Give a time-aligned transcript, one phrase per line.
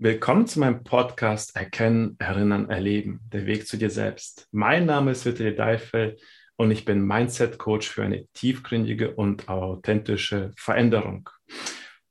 [0.00, 4.46] Willkommen zu meinem Podcast Erkennen, Erinnern, Erleben, der Weg zu dir selbst.
[4.52, 6.16] Mein Name ist Vitali Deifel
[6.54, 11.28] und ich bin Mindset Coach für eine tiefgründige und authentische Veränderung.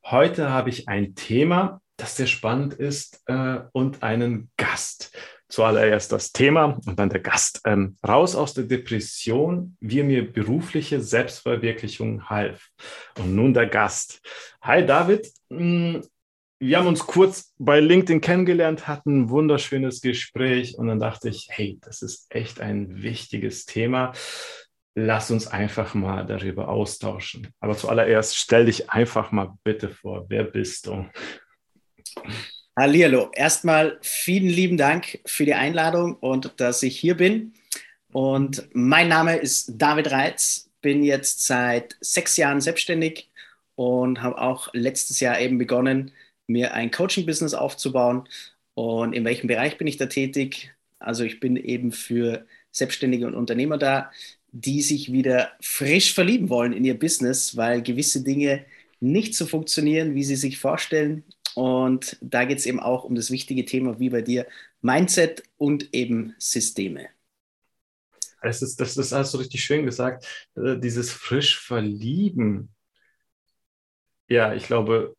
[0.03, 5.17] Heute habe ich ein Thema, das sehr spannend ist äh, und einen Gast.
[5.47, 7.61] Zuallererst das Thema und dann der Gast.
[7.63, 12.67] Ähm, raus aus der Depression, wie mir berufliche Selbstverwirklichung half.
[13.17, 14.19] Und nun der Gast.
[14.61, 16.03] Hi David, hm,
[16.59, 21.47] wir haben uns kurz bei LinkedIn kennengelernt, hatten ein wunderschönes Gespräch und dann dachte ich,
[21.51, 24.13] hey, das ist echt ein wichtiges Thema.
[24.95, 27.49] Lass uns einfach mal darüber austauschen.
[27.59, 30.25] Aber zuallererst stell dich einfach mal bitte vor.
[30.29, 31.05] Wer bist du?
[32.75, 33.29] Hallihallo.
[33.33, 37.53] Erstmal vielen lieben Dank für die Einladung und dass ich hier bin.
[38.11, 43.29] Und mein Name ist David Reitz, bin jetzt seit sechs Jahren selbstständig
[43.75, 46.11] und habe auch letztes Jahr eben begonnen,
[46.47, 48.27] mir ein Coaching-Business aufzubauen.
[48.73, 50.73] Und in welchem Bereich bin ich da tätig?
[50.99, 54.11] Also ich bin eben für Selbstständige und Unternehmer da,
[54.51, 58.65] die sich wieder frisch verlieben wollen in ihr Business, weil gewisse Dinge
[58.99, 61.23] nicht so funktionieren, wie sie sich vorstellen.
[61.53, 64.47] Und da geht es eben auch um das wichtige Thema wie bei dir,
[64.81, 67.09] Mindset und eben Systeme.
[68.41, 70.25] Das ist, das, das hast du richtig schön gesagt,
[70.55, 72.69] äh, dieses frisch verlieben.
[74.29, 75.16] Ja, ich glaube,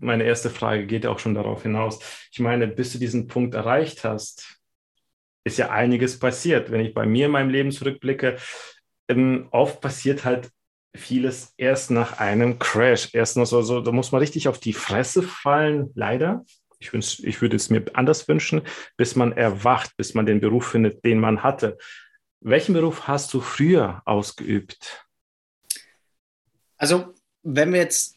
[0.00, 1.98] meine erste Frage geht ja auch schon darauf hinaus.
[2.30, 4.58] Ich meine, bis du diesen Punkt erreicht hast,
[5.44, 6.70] ist ja einiges passiert.
[6.70, 8.36] Wenn ich bei mir in meinem Leben zurückblicke,
[9.08, 10.50] ähm, oft passiert halt
[10.94, 13.10] vieles erst nach einem Crash.
[13.14, 16.44] Erst noch so, so, da muss man richtig auf die Fresse fallen, leider.
[16.78, 18.62] Ich, wünsch, ich würde es mir anders wünschen,
[18.96, 21.78] bis man erwacht, bis man den Beruf findet, den man hatte.
[22.40, 25.06] Welchen Beruf hast du früher ausgeübt?
[26.76, 28.15] Also, wenn wir jetzt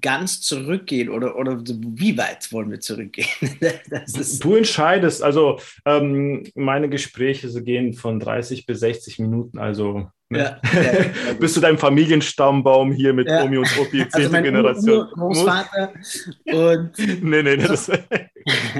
[0.00, 3.28] ganz zurückgehen oder, oder wie weit wollen wir zurückgehen?
[4.40, 5.22] du entscheidest.
[5.22, 9.58] Also ähm, meine Gespräche so gehen von 30 bis 60 Minuten.
[9.58, 10.38] Also ne?
[10.38, 13.42] ja, ja, bis zu deinem Familienstammbaum hier mit ja.
[13.42, 15.08] Omi und Opi, also zehnte also Generation.
[15.12, 15.92] Großvater
[16.46, 17.90] und nee, nee, nee, das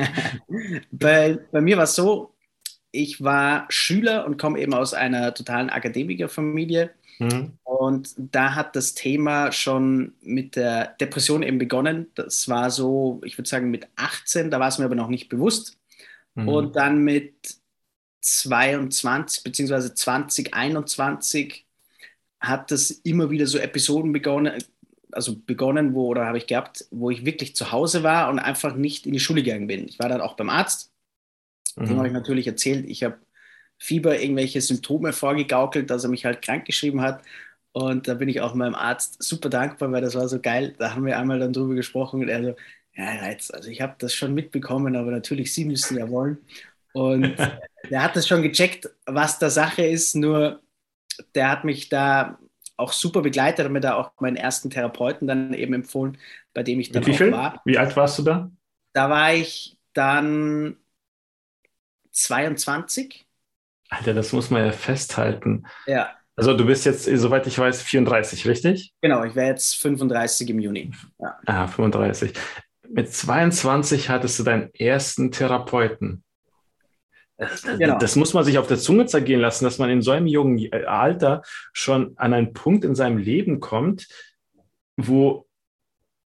[0.91, 2.35] bei, bei mir war es so,
[2.93, 7.53] ich war Schüler und komme eben aus einer totalen Akademikerfamilie Mhm.
[7.63, 12.07] Und da hat das Thema schon mit der Depression eben begonnen.
[12.15, 15.29] Das war so, ich würde sagen, mit 18, da war es mir aber noch nicht
[15.29, 15.79] bewusst.
[16.35, 16.49] Mhm.
[16.49, 17.35] Und dann mit
[18.23, 19.95] 22 bzw.
[19.95, 21.67] 2021
[22.41, 24.63] hat das immer wieder so Episoden begonnen,
[25.13, 28.75] also begonnen, wo, oder habe ich gehabt, wo ich wirklich zu Hause war und einfach
[28.75, 29.87] nicht in die Schule gegangen bin.
[29.89, 30.91] Ich war dann auch beim Arzt.
[31.77, 31.87] Mhm.
[31.87, 33.19] Dem habe ich natürlich erzählt, ich habe
[33.81, 37.23] Fieber irgendwelche Symptome vorgegaukelt, dass er mich halt krank geschrieben hat.
[37.73, 40.75] Und da bin ich auch meinem Arzt super dankbar, weil das war so geil.
[40.79, 42.57] Da haben wir einmal dann drüber gesprochen und er so,
[42.95, 46.39] ja, Reiz, also ich habe das schon mitbekommen, aber natürlich, Sie müssen ja wollen.
[46.93, 47.37] Und
[47.91, 50.61] der hat das schon gecheckt, was da Sache ist, nur
[51.35, 52.39] der hat mich da
[52.77, 56.19] auch super begleitet, hat mir da auch meinen ersten Therapeuten dann eben empfohlen,
[56.53, 57.33] bei dem ich dann Wie viel?
[57.33, 57.63] war.
[57.65, 58.51] Wie alt warst du da?
[58.93, 60.77] Da war ich dann
[62.11, 63.27] 22
[63.91, 65.67] Alter, das muss man ja festhalten.
[65.87, 66.11] Ja.
[66.37, 68.95] Also du bist jetzt, soweit ich weiß, 34, richtig?
[69.03, 70.93] Genau, ich wäre jetzt 35 im Juni.
[71.19, 71.39] Ja.
[71.45, 72.33] Ah, 35.
[72.89, 76.25] Mit 22 hattest du deinen ersten Therapeuten.
[77.37, 77.99] Das, genau.
[77.99, 80.73] das, muss man sich auf der Zunge zergehen lassen, dass man in so einem jungen
[80.73, 81.43] Alter
[81.73, 84.09] schon an einen Punkt in seinem Leben kommt,
[84.97, 85.47] wo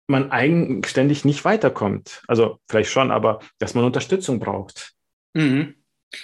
[0.06, 2.22] man eigenständig nicht weiterkommt.
[2.28, 4.94] Also vielleicht schon, aber dass man Unterstützung braucht.
[5.34, 5.74] Mhm.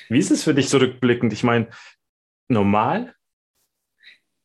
[0.09, 1.33] Wie ist es für dich zurückblickend?
[1.33, 1.69] Ich meine,
[2.49, 3.15] normal?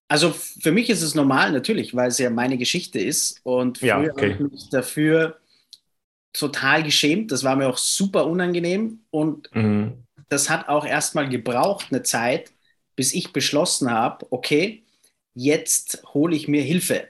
[0.07, 3.39] Also für mich ist es normal, natürlich, weil es ja meine Geschichte ist.
[3.43, 4.33] Und früher ja, okay.
[4.33, 5.39] habe ich mich dafür
[6.33, 7.31] total geschämt.
[7.31, 9.05] Das war mir auch super unangenehm.
[9.09, 10.05] Und mhm.
[10.29, 12.51] das hat auch erstmal gebraucht, eine Zeit,
[12.95, 14.83] bis ich beschlossen habe, okay,
[15.33, 17.07] jetzt hole ich mir Hilfe.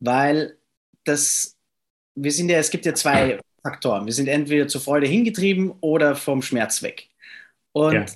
[0.00, 0.58] Weil
[1.04, 1.56] das,
[2.14, 4.06] wir sind ja, es gibt ja zwei Faktoren.
[4.06, 7.08] Wir sind entweder zur Freude hingetrieben oder vom Schmerz weg.
[7.72, 8.06] Und ja.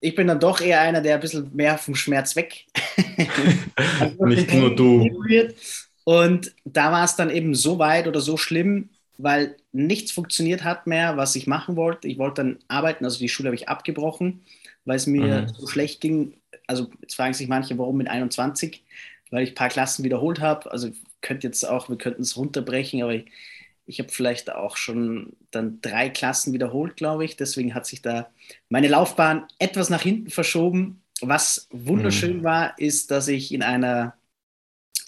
[0.00, 2.66] ich bin dann doch eher einer, der ein bisschen mehr vom Schmerz weg.
[3.98, 5.08] also Nicht nur du.
[6.04, 10.86] Und da war es dann eben so weit oder so schlimm, weil nichts funktioniert hat
[10.86, 12.08] mehr, was ich machen wollte.
[12.08, 14.42] Ich wollte dann arbeiten, also die Schule habe ich abgebrochen,
[14.84, 15.48] weil es mir mhm.
[15.48, 16.34] so schlecht ging.
[16.66, 18.82] Also jetzt fragen sich manche, warum mit 21,
[19.30, 20.70] weil ich ein paar Klassen wiederholt habe.
[20.72, 23.26] Also könnt jetzt auch, wir könnten es runterbrechen, aber ich,
[23.86, 27.36] ich habe vielleicht auch schon dann drei Klassen wiederholt, glaube ich.
[27.36, 28.30] Deswegen hat sich da
[28.68, 31.02] meine Laufbahn etwas nach hinten verschoben.
[31.20, 32.44] Was wunderschön mhm.
[32.44, 34.16] war, ist, dass ich in einer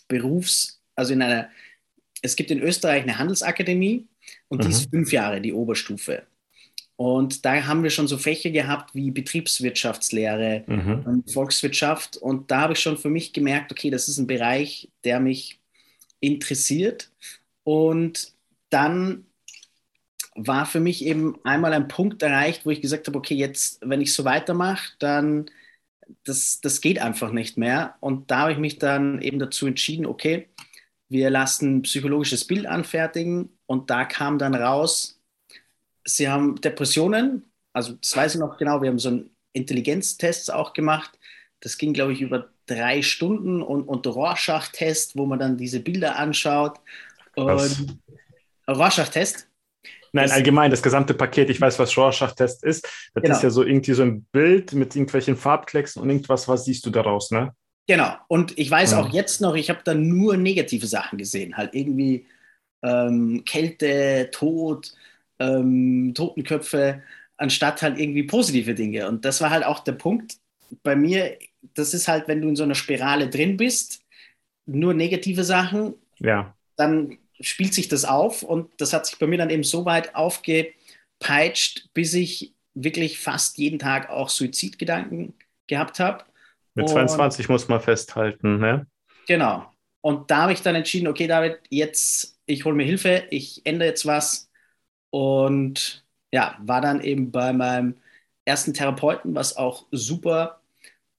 [0.08, 1.48] Berufs-, also in einer,
[2.22, 4.06] es gibt in Österreich eine Handelsakademie
[4.48, 4.62] und mhm.
[4.64, 6.24] die ist fünf Jahre, die Oberstufe.
[6.96, 11.24] Und da haben wir schon so Fächer gehabt wie Betriebswirtschaftslehre, mhm.
[11.26, 12.16] Volkswirtschaft.
[12.16, 15.58] Und da habe ich schon für mich gemerkt, okay, das ist ein Bereich, der mich
[16.20, 17.10] interessiert.
[17.64, 18.33] Und
[18.74, 19.26] dann
[20.34, 24.00] war für mich eben einmal ein Punkt erreicht, wo ich gesagt habe, okay, jetzt, wenn
[24.00, 25.48] ich so weitermache, dann
[26.24, 27.94] das, das geht einfach nicht mehr.
[28.00, 30.48] Und da habe ich mich dann eben dazu entschieden, okay,
[31.08, 33.56] wir lassen ein psychologisches Bild anfertigen.
[33.66, 35.20] Und da kam dann raus,
[36.04, 37.44] sie haben Depressionen.
[37.72, 38.82] Also das weiß ich noch genau.
[38.82, 41.18] Wir haben so einen Intelligenztest auch gemacht.
[41.60, 46.16] Das ging, glaube ich, über drei Stunden und, und Rorschach-Test, wo man dann diese Bilder
[46.16, 46.80] anschaut.
[47.36, 47.98] Und
[48.68, 49.48] Rorschach-Test.
[50.12, 51.50] Nein, allgemein, das gesamte Paket.
[51.50, 52.84] Ich weiß, was Rorschach-Test ist.
[53.14, 53.34] Das genau.
[53.34, 56.90] ist ja so irgendwie so ein Bild mit irgendwelchen Farbklecksen und irgendwas, was siehst du
[56.90, 57.52] daraus, ne?
[57.86, 58.14] Genau.
[58.28, 59.00] Und ich weiß ja.
[59.00, 61.56] auch jetzt noch, ich habe da nur negative Sachen gesehen.
[61.56, 62.26] Halt irgendwie
[62.82, 64.94] ähm, Kälte, Tod,
[65.38, 67.02] ähm, Totenköpfe,
[67.36, 69.08] anstatt halt irgendwie positive Dinge.
[69.08, 70.36] Und das war halt auch der Punkt
[70.82, 71.36] bei mir.
[71.74, 74.02] Das ist halt, wenn du in so einer Spirale drin bist,
[74.66, 76.54] nur negative Sachen, ja.
[76.76, 80.14] dann spielt sich das auf und das hat sich bei mir dann eben so weit
[80.14, 85.34] aufgepeitscht, bis ich wirklich fast jeden Tag auch Suizidgedanken
[85.66, 86.24] gehabt habe.
[86.74, 88.86] Mit 22 und, muss man festhalten, ne?
[89.26, 89.70] Genau.
[90.00, 93.88] Und da habe ich dann entschieden, okay, David, jetzt, ich hole mir Hilfe, ich ändere
[93.88, 94.50] jetzt was.
[95.10, 97.96] Und ja, war dann eben bei meinem
[98.44, 100.60] ersten Therapeuten, was auch super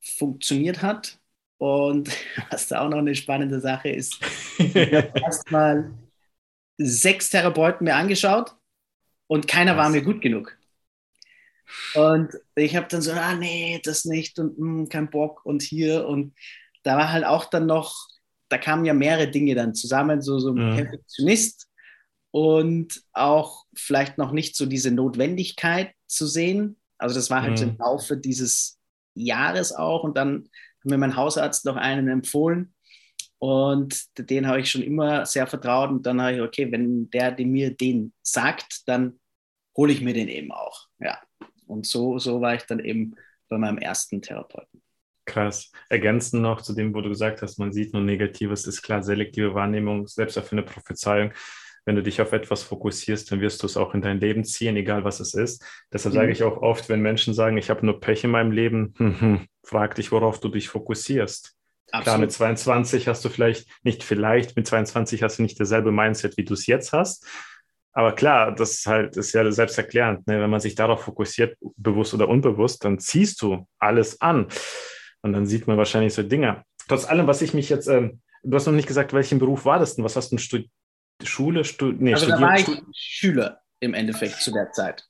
[0.02, 1.18] funktioniert hat.
[1.58, 2.10] Und
[2.52, 4.20] was da auch noch eine spannende Sache ist,
[4.60, 5.92] ich habe erstmal
[6.77, 8.56] sechs Therapeuten mir angeschaut
[9.27, 9.86] und keiner was?
[9.86, 10.57] war mir gut genug.
[11.95, 15.63] Und ich habe dann so, ah nee, das nicht und mh, hm, kein Bock und
[15.63, 16.33] hier und
[16.83, 18.07] da war halt auch dann noch,
[18.50, 20.75] da kamen ja mehrere Dinge dann zusammen, so, so ein mhm.
[20.75, 21.68] Perfektionist
[22.30, 26.77] und auch vielleicht noch nicht so diese Notwendigkeit zu sehen.
[26.98, 28.80] Also das war halt so im Laufe dieses
[29.16, 30.50] Jahres auch und dann
[30.80, 32.75] hat mir mein Hausarzt noch einen empfohlen
[33.46, 35.92] und den habe ich schon immer sehr vertraut.
[35.92, 39.20] Und dann habe ich, okay, wenn der mir den sagt, dann
[39.78, 40.88] hole ich mir den eben auch.
[40.98, 41.20] Ja.
[41.68, 43.14] Und so, so war ich dann eben
[43.48, 44.82] bei meinem ersten Therapeuten.
[45.26, 45.72] Krass.
[45.90, 49.54] Ergänzend noch zu dem, wo du gesagt hast, man sieht nur Negatives, ist klar, selektive
[49.54, 51.32] Wahrnehmung, selbst auch für eine Prophezeiung.
[51.86, 54.76] Wenn du dich auf etwas fokussierst, dann wirst du es auch in dein Leben ziehen,
[54.76, 55.64] egal was es ist.
[55.94, 56.18] Deshalb mhm.
[56.20, 59.22] sage ich auch oft, wenn Menschen sagen, ich habe nur Pech in meinem Leben, hm,
[59.22, 61.55] hm, frag dich, worauf du dich fokussierst.
[61.92, 62.04] Absolut.
[62.04, 66.38] Klar, mit 22 hast du vielleicht, nicht vielleicht, mit 22 hast du nicht dasselbe Mindset,
[66.38, 67.26] wie du es jetzt hast.
[67.94, 70.28] Aber klar, das ist halt, ist ja selbsterklärend.
[70.28, 70.42] Ne?
[70.42, 74.48] Wenn man sich darauf fokussiert, bewusst oder unbewusst, dann ziehst du alles an.
[75.22, 76.64] Und dann sieht man wahrscheinlich so Dinge.
[76.90, 79.80] Trotz allem, was ich mich jetzt, ähm, du hast noch nicht gesagt, welchen Beruf war
[79.80, 80.04] das denn?
[80.04, 80.70] Was hast du denn
[81.24, 81.64] Schule?
[81.64, 85.08] Stu nee, also da war ich Schüler im Endeffekt zu der Zeit.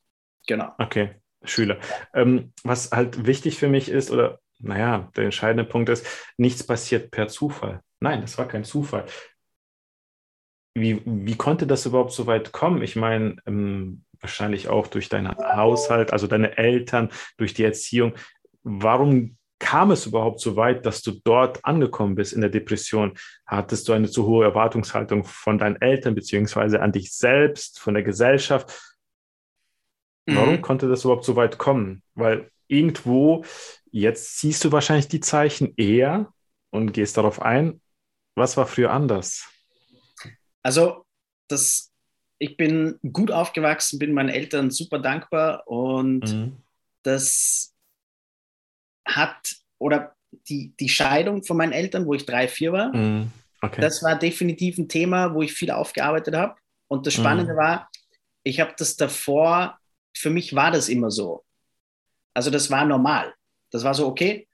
[0.47, 0.71] Genau.
[0.77, 1.79] Okay, Schüler.
[2.13, 6.05] Ähm, was halt wichtig für mich ist, oder naja, der entscheidende Punkt ist,
[6.37, 7.81] nichts passiert per Zufall.
[7.99, 9.05] Nein, das war kein Zufall.
[10.73, 12.81] Wie, wie konnte das überhaupt so weit kommen?
[12.81, 18.13] Ich meine, ähm, wahrscheinlich auch durch deinen Haushalt, also deine Eltern, durch die Erziehung.
[18.63, 23.13] Warum kam es überhaupt so weit, dass du dort angekommen bist in der Depression?
[23.45, 28.03] Hattest du eine zu hohe Erwartungshaltung von deinen Eltern beziehungsweise an dich selbst, von der
[28.03, 28.95] Gesellschaft?
[30.25, 30.61] Warum mhm.
[30.61, 32.01] konnte das überhaupt so weit kommen?
[32.15, 33.43] Weil irgendwo
[33.97, 36.33] Jetzt siehst du wahrscheinlich die Zeichen eher
[36.69, 37.79] und gehst darauf ein.
[38.35, 39.47] Was war früher anders?
[40.63, 41.05] Also,
[41.47, 41.93] das,
[42.37, 46.57] ich bin gut aufgewachsen, bin meinen Eltern super dankbar und mhm.
[47.03, 47.73] das
[49.07, 50.13] hat, oder
[50.49, 53.31] die, die Scheidung von meinen Eltern, wo ich drei, vier war, mhm.
[53.61, 53.79] okay.
[53.79, 56.55] das war definitiv ein Thema, wo ich viel aufgearbeitet habe.
[56.89, 57.57] Und das Spannende mhm.
[57.57, 57.89] war,
[58.43, 59.79] ich habe das davor,
[60.13, 61.44] für mich war das immer so.
[62.35, 63.33] Also das war normal.
[63.71, 64.47] Das war so okay,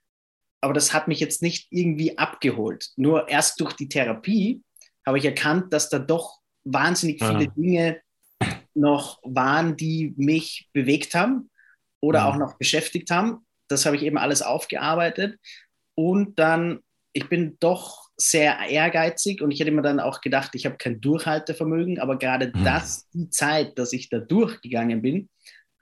[0.62, 2.90] aber das hat mich jetzt nicht irgendwie abgeholt.
[2.96, 4.62] Nur erst durch die Therapie
[5.04, 7.50] habe ich erkannt, dass da doch wahnsinnig viele ja.
[7.50, 8.00] Dinge
[8.74, 11.50] noch waren, die mich bewegt haben
[12.00, 12.28] oder ja.
[12.28, 13.44] auch noch beschäftigt haben.
[13.68, 15.38] Das habe ich eben alles aufgearbeitet.
[15.94, 16.80] Und dann,
[17.12, 21.00] ich bin doch sehr ehrgeizig und ich hätte mir dann auch gedacht, ich habe kein
[21.00, 22.64] Durchhaltevermögen, aber gerade mhm.
[22.64, 25.28] das, die Zeit, dass ich da durchgegangen bin,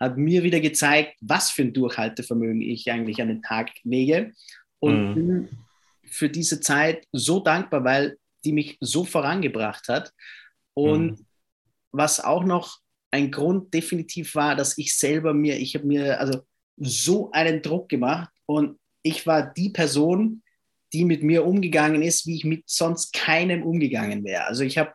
[0.01, 4.33] hat mir wieder gezeigt, was für ein Durchhaltevermögen ich eigentlich an den Tag lege.
[4.79, 5.15] Und mhm.
[5.15, 5.49] bin
[6.05, 10.13] für diese Zeit so dankbar, weil die mich so vorangebracht hat.
[10.75, 11.27] Und mhm.
[11.93, 12.79] was auch noch
[13.11, 16.41] ein Grund definitiv war, dass ich selber mir, ich habe mir also
[16.77, 20.43] so einen Druck gemacht und ich war die Person,
[20.93, 24.45] die mit mir umgegangen ist, wie ich mit sonst keinem umgegangen wäre.
[24.45, 24.93] Also ich habe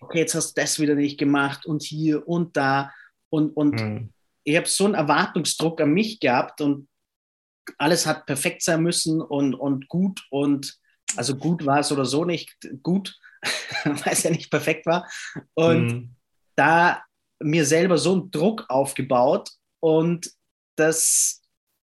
[0.00, 2.92] okay, jetzt hast du das wieder nicht gemacht und hier und da.
[3.30, 4.12] Und, und mhm.
[4.44, 6.88] Ich habe so einen Erwartungsdruck an mich gehabt und
[7.78, 10.78] alles hat perfekt sein müssen und, und gut und
[11.16, 13.18] also gut war es oder so nicht gut,
[13.84, 15.08] weil es ja nicht perfekt war.
[15.54, 16.16] Und mhm.
[16.56, 17.02] da
[17.40, 20.30] mir selber so einen Druck aufgebaut und
[20.76, 21.42] das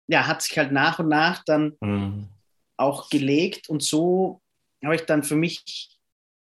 [0.07, 2.29] ja, hat sich halt nach und nach dann mhm.
[2.77, 4.41] auch gelegt und so
[4.83, 5.97] habe ich dann für mich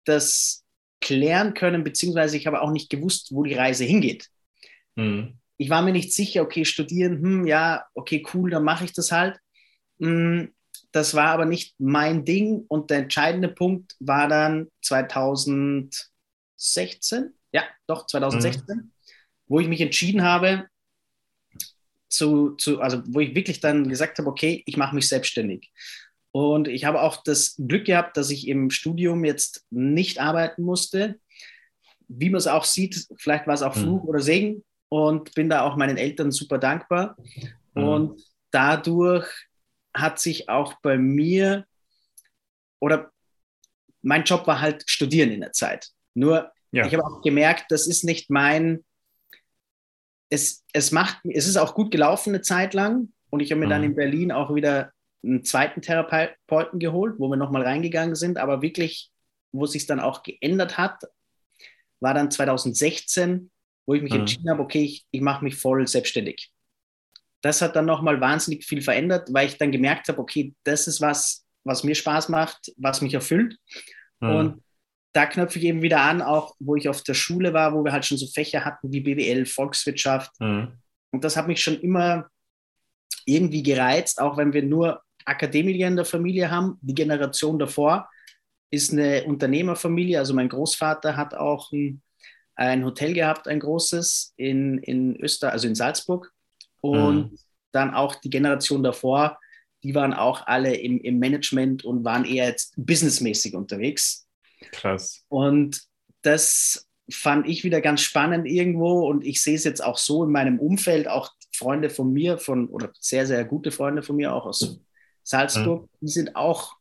[0.06, 0.64] das
[1.02, 4.30] klären können, beziehungsweise ich habe auch nicht gewusst, wo die Reise hingeht.
[4.96, 5.40] Mhm.
[5.58, 9.12] Ich war mir nicht sicher, okay, studieren, hm, ja, okay, cool, dann mache ich das
[9.12, 9.38] halt.
[10.00, 10.54] Hm,
[10.92, 18.08] das war aber nicht mein Ding und der entscheidende Punkt war dann 2016, ja, doch
[18.08, 18.92] 2016, mhm.
[19.48, 20.68] wo ich mich entschieden habe,
[22.08, 25.74] zu, zu, also wo ich wirklich dann gesagt habe, okay, ich mache mich selbstständig.
[26.32, 31.20] Und ich habe auch das Glück gehabt, dass ich im Studium jetzt nicht arbeiten musste.
[32.08, 33.82] Wie man es auch sieht, vielleicht war es auch mhm.
[33.82, 34.10] Fluch mhm.
[34.10, 37.16] oder Segen und bin da auch meinen Eltern super dankbar.
[37.74, 37.84] Mhm.
[37.84, 39.28] Und dadurch
[39.94, 41.66] hat sich auch bei mir
[42.80, 43.12] oder
[44.02, 45.90] mein Job war halt studieren in der Zeit.
[46.14, 46.86] Nur ja.
[46.86, 48.84] ich habe auch gemerkt, das ist nicht mein,
[50.30, 53.66] es, es macht, es ist auch gut gelaufen eine Zeit lang und ich habe mir
[53.66, 53.72] mhm.
[53.72, 54.92] dann in Berlin auch wieder
[55.24, 59.12] einen zweiten Therapeuten geholt, wo wir nochmal reingegangen sind, aber wirklich,
[59.52, 61.04] wo es sich dann auch geändert hat,
[62.00, 63.50] war dann 2016,
[63.86, 64.22] wo ich mich mhm.
[64.22, 66.52] entschieden habe, okay, ich, ich mache mich voll selbstständig
[67.46, 71.00] das hat dann nochmal wahnsinnig viel verändert, weil ich dann gemerkt habe, okay, das ist
[71.00, 73.58] was, was mir Spaß macht, was mich erfüllt.
[74.20, 74.36] Mhm.
[74.36, 74.64] Und
[75.14, 77.92] da knöpfe ich eben wieder an, auch wo ich auf der Schule war, wo wir
[77.92, 80.32] halt schon so Fächer hatten wie BWL, Volkswirtschaft.
[80.40, 80.80] Mhm.
[81.12, 82.28] Und das hat mich schon immer
[83.28, 86.80] irgendwie gereizt, auch wenn wir nur Akademiker in der Familie haben.
[86.82, 88.10] Die Generation davor
[88.72, 90.18] ist eine Unternehmerfamilie.
[90.18, 92.02] Also mein Großvater hat auch ein,
[92.56, 96.32] ein Hotel gehabt, ein großes in, in Österreich, also in Salzburg.
[96.82, 97.40] Und mhm.
[97.72, 99.40] dann auch die Generation davor,
[99.84, 104.28] die waren auch alle im, im Management und waren eher jetzt businessmäßig unterwegs.
[104.72, 105.24] Krass.
[105.28, 105.82] Und
[106.22, 110.32] das fand ich wieder ganz spannend irgendwo und ich sehe es jetzt auch so in
[110.32, 114.46] meinem Umfeld, auch Freunde von mir, von, oder sehr, sehr gute Freunde von mir, auch
[114.46, 114.80] aus
[115.24, 115.98] Salzburg, mhm.
[116.02, 116.76] die sind auch,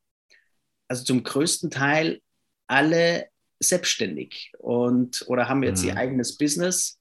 [0.88, 2.20] also zum größten Teil
[2.66, 3.28] alle
[3.60, 5.88] selbstständig und oder haben jetzt mhm.
[5.88, 7.00] ihr eigenes Business.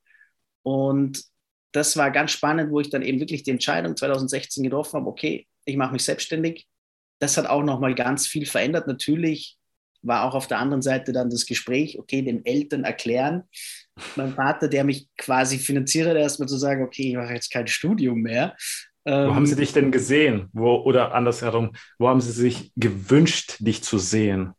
[0.63, 1.23] Und
[1.71, 5.47] das war ganz spannend, wo ich dann eben wirklich die Entscheidung 2016 getroffen habe, okay,
[5.65, 6.67] ich mache mich selbstständig.
[7.19, 8.87] Das hat auch nochmal ganz viel verändert.
[8.87, 9.57] Natürlich
[10.01, 13.43] war auch auf der anderen Seite dann das Gespräch, okay, den Eltern erklären.
[14.15, 18.21] Mein Vater, der mich quasi finanziert, erstmal zu sagen, okay, ich mache jetzt kein Studium
[18.21, 18.55] mehr.
[19.05, 20.49] Wo ähm, haben Sie dich denn gesehen?
[20.53, 24.53] Wo, oder andersherum, wo haben Sie sich gewünscht, dich zu sehen?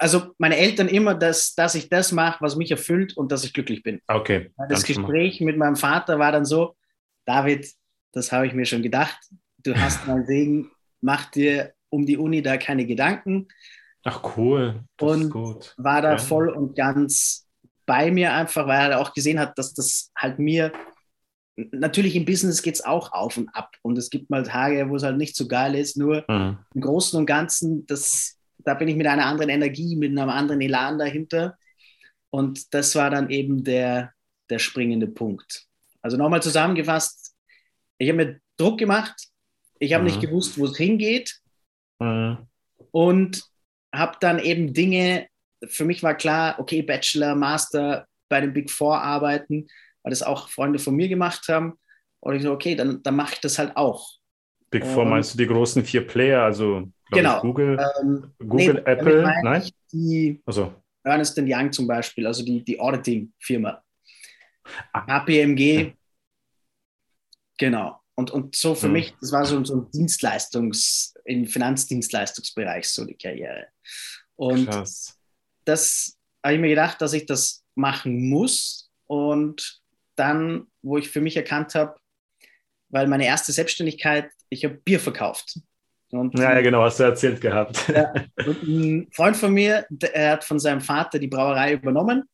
[0.00, 3.52] Also meine Eltern immer, dass, dass ich das mache, was mich erfüllt und dass ich
[3.52, 4.00] glücklich bin.
[4.08, 4.50] Okay.
[4.68, 6.74] Das Gespräch mit meinem Vater war dann so,
[7.26, 7.70] David,
[8.12, 9.18] das habe ich mir schon gedacht,
[9.58, 10.70] du hast meinen Segen,
[11.02, 13.48] mach dir um die Uni da keine Gedanken.
[14.02, 14.80] Ach cool.
[14.96, 16.18] Das und war da ja.
[16.18, 17.46] voll und ganz
[17.84, 20.72] bei mir einfach, weil er auch gesehen hat, dass das halt mir,
[21.56, 24.96] natürlich im Business geht es auch auf und ab und es gibt mal Tage, wo
[24.96, 26.58] es halt nicht so geil ist, nur mhm.
[26.74, 30.60] im Großen und Ganzen, das da bin ich mit einer anderen Energie, mit einem anderen
[30.60, 31.56] Elan dahinter.
[32.30, 34.12] Und das war dann eben der,
[34.48, 35.66] der springende Punkt.
[36.02, 37.34] Also nochmal zusammengefasst,
[37.98, 39.14] ich habe mir Druck gemacht,
[39.78, 40.10] ich habe mhm.
[40.10, 41.40] nicht gewusst, wo es hingeht
[41.98, 42.46] mhm.
[42.90, 43.42] und
[43.92, 45.26] habe dann eben Dinge,
[45.66, 49.66] für mich war klar, okay, Bachelor, Master bei den Big Four arbeiten,
[50.02, 51.78] weil das auch Freunde von mir gemacht haben.
[52.20, 54.06] Und ich so, okay, dann, dann mache ich das halt auch.
[54.70, 57.40] Big Four meinst du die großen vier Player, also genau.
[57.40, 59.70] Google, ähm, Google nee, Apple, nein?
[59.92, 60.74] Die also.
[61.02, 63.82] Ernest Young zum Beispiel, also die, die Auditing-Firma.
[64.92, 65.00] Ah.
[65.20, 65.94] KPMG,
[67.58, 68.00] genau.
[68.14, 68.92] Und, und so für hm.
[68.92, 73.68] mich, das war so, so ein Dienstleistungs-, im Finanzdienstleistungsbereich so die Karriere.
[74.36, 75.18] Und Krass.
[75.64, 78.90] das habe ich mir gedacht, dass ich das machen muss.
[79.06, 79.80] Und
[80.16, 81.96] dann, wo ich für mich erkannt habe,
[82.90, 85.60] weil meine erste Selbstständigkeit, ich habe Bier verkauft.
[86.10, 87.88] Und, ja, ja, genau, hast du erzählt gehabt.
[87.94, 92.24] Ja, ein Freund von mir, der hat von seinem Vater die Brauerei übernommen.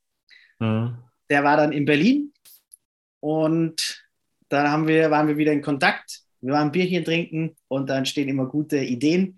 [0.58, 0.96] Mhm.
[1.28, 2.32] Der war dann in Berlin
[3.20, 4.04] und
[4.48, 6.20] dann haben wir, waren wir wieder in Kontakt.
[6.40, 9.36] Wir waren Bierchen trinken und dann stehen immer gute Ideen.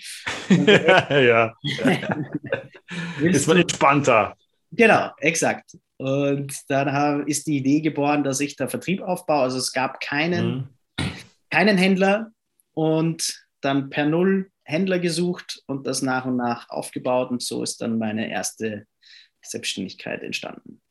[0.66, 1.54] ja.
[3.23, 4.37] ist man entspannter.
[4.71, 5.76] Genau, exakt.
[5.97, 9.42] Und dann ist die Idee geboren, dass ich da Vertrieb aufbaue.
[9.42, 10.68] Also es gab keinen,
[10.99, 11.04] mhm.
[11.50, 12.30] keinen Händler
[12.75, 17.80] und dann per Null Händler gesucht und das nach und nach aufgebaut und so ist
[17.80, 18.86] dann meine erste
[19.42, 20.82] Selbstständigkeit entstanden.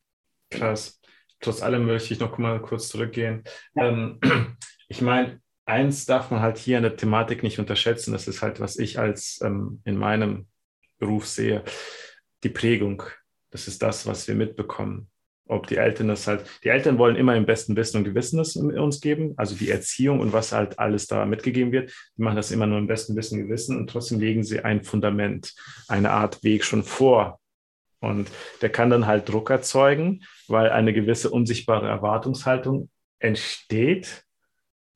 [0.50, 1.00] Krass.
[1.40, 3.44] Trotz allem möchte ich noch mal kurz zurückgehen.
[3.76, 3.88] Ja.
[3.88, 4.20] Ähm,
[4.88, 8.14] ich meine, eins darf man halt hier in der Thematik nicht unterschätzen.
[8.14, 10.48] Das ist halt, was ich als ähm, in meinem
[10.98, 11.64] Beruf sehe,
[12.44, 13.04] die Prägung.
[13.52, 15.10] Das ist das, was wir mitbekommen.
[15.48, 18.56] Ob die Eltern das halt, die Eltern wollen immer im besten Wissen und Gewissen das
[18.56, 21.92] uns geben, also die Erziehung und was halt alles da mitgegeben wird.
[22.18, 24.84] Die machen das immer nur im besten Wissen und Gewissen und trotzdem legen sie ein
[24.84, 25.54] Fundament,
[25.88, 27.40] eine Art Weg schon vor.
[28.00, 28.30] Und
[28.62, 32.90] der kann dann halt Druck erzeugen, weil eine gewisse unsichtbare Erwartungshaltung
[33.20, 34.27] entsteht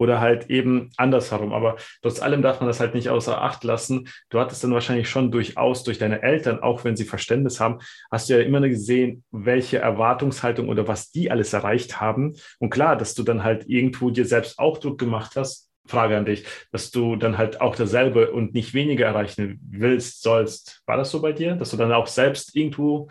[0.02, 1.54] oder halt eben andersherum.
[1.54, 4.10] Aber trotz allem darf man das halt nicht außer Acht lassen.
[4.32, 7.78] Du hattest dann wahrscheinlich schon durchaus durch deine Eltern, auch wenn sie Verständnis haben,
[8.10, 12.34] hast du ja immer gesehen, welche Erwartungshaltung oder was die alles erreicht haben.
[12.58, 15.70] Und klar, dass du dann halt irgendwo dir selbst auch Druck gemacht hast.
[15.86, 20.82] Frage an dich, dass du dann halt auch dasselbe und nicht weniger erreichen willst, sollst.
[20.88, 23.08] War das so bei dir, dass du dann auch selbst irgendwo.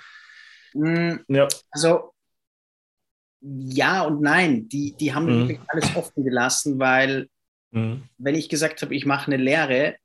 [0.75, 1.47] Mm, ja.
[1.71, 2.13] Also
[3.41, 4.69] ja und nein.
[4.69, 5.49] Die, die haben mhm.
[5.49, 7.29] wirklich alles offen gelassen, weil
[7.71, 8.09] mhm.
[8.19, 9.97] wenn ich gesagt habe, ich mache eine Lehre,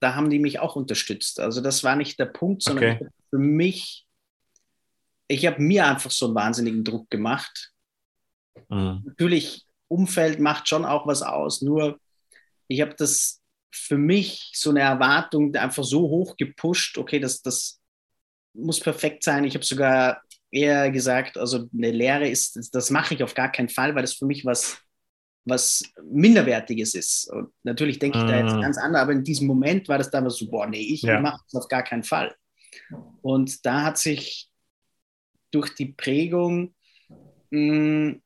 [0.00, 1.40] da haben die mich auch unterstützt.
[1.40, 3.08] Also das war nicht der Punkt, sondern okay.
[3.30, 4.06] für mich,
[5.28, 7.72] ich habe mir einfach so einen wahnsinnigen Druck gemacht.
[8.68, 9.02] Mhm.
[9.04, 12.00] Natürlich, Umfeld macht schon auch was aus, nur
[12.66, 17.80] ich habe das für mich so eine Erwartung einfach so hoch gepusht, okay, das, das
[18.54, 19.44] muss perfekt sein.
[19.44, 23.70] Ich habe sogar eher gesagt, also eine Lehre ist, das mache ich auf gar keinen
[23.70, 24.78] Fall, weil das für mich was,
[25.44, 27.28] was Minderwertiges ist.
[27.32, 28.60] Und natürlich denke ich da jetzt ah.
[28.60, 31.20] ganz anders, aber in diesem Moment war das damals so, boah, nee, ich ja.
[31.20, 32.34] mache das auf gar keinen Fall.
[33.22, 34.50] Und da hat sich
[35.50, 36.74] durch die Prägung,
[37.50, 38.22] mh, hm,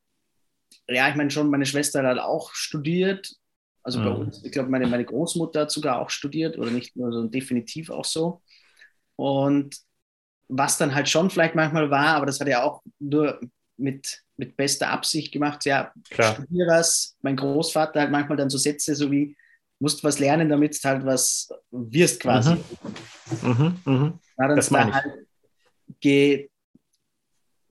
[0.88, 3.34] ja, ich meine schon, meine Schwester hat auch studiert.
[3.82, 4.16] Also bei mhm.
[4.16, 7.90] uns, ich glaube, meine, meine Großmutter hat sogar auch studiert oder nicht nur, sondern definitiv
[7.90, 8.42] auch so.
[9.16, 9.76] Und
[10.48, 13.40] was dann halt schon vielleicht manchmal war, aber das hat er auch nur
[13.76, 15.64] mit, mit bester Absicht gemacht.
[15.64, 16.34] Ja, Klar.
[16.34, 17.16] studier was.
[17.22, 19.36] Mein Großvater hat manchmal dann so Sätze so wie,
[19.78, 22.56] musst was lernen, damit du halt was wirst quasi.
[23.42, 23.48] Mhm.
[23.50, 23.80] Mhm.
[23.84, 24.18] Mhm.
[24.36, 25.06] Das da halt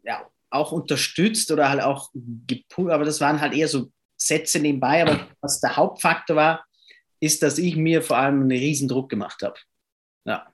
[0.04, 2.12] ja, auch unterstützt oder halt auch
[2.48, 5.04] gepult, aber das waren halt eher so Sätze nebenbei.
[5.04, 6.66] Aber was der Hauptfaktor war,
[7.20, 9.58] ist, dass ich mir vor allem einen riesen Druck gemacht habe.
[10.26, 10.48] Ja.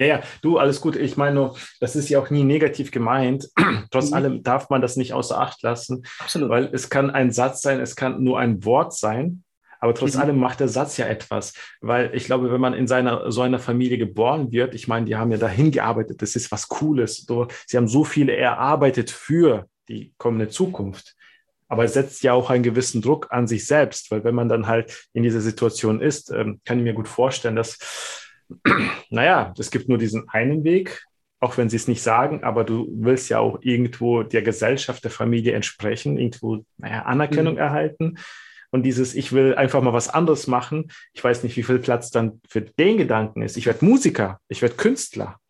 [0.00, 0.96] Ja, ja, du, alles gut.
[0.96, 3.48] Ich meine nur, das ist ja auch nie negativ gemeint.
[3.90, 4.14] Trotz mhm.
[4.14, 6.04] allem darf man das nicht außer Acht lassen.
[6.18, 6.48] Absolut.
[6.48, 9.44] Weil es kann ein Satz sein, es kann nur ein Wort sein.
[9.82, 10.20] Aber trotz mhm.
[10.20, 11.54] allem macht der Satz ja etwas.
[11.80, 15.16] Weil ich glaube, wenn man in seiner, so einer Familie geboren wird, ich meine, die
[15.16, 17.26] haben ja dahin gearbeitet, das ist was Cooles.
[17.66, 21.14] Sie haben so viel erarbeitet für die kommende Zukunft.
[21.68, 24.66] Aber es setzt ja auch einen gewissen Druck an sich selbst, weil wenn man dann
[24.66, 28.29] halt in dieser Situation ist, ähm, kann ich mir gut vorstellen, dass
[29.10, 31.02] naja, es gibt nur diesen einen Weg,
[31.40, 35.10] auch wenn sie es nicht sagen, aber du willst ja auch irgendwo der Gesellschaft, der
[35.10, 37.60] Familie entsprechen, irgendwo, naja, Anerkennung mhm.
[37.60, 38.18] erhalten.
[38.72, 40.92] Und dieses, ich will einfach mal was anderes machen.
[41.12, 43.56] Ich weiß nicht, wie viel Platz dann für den Gedanken ist.
[43.56, 45.40] Ich werde Musiker, ich werde Künstler.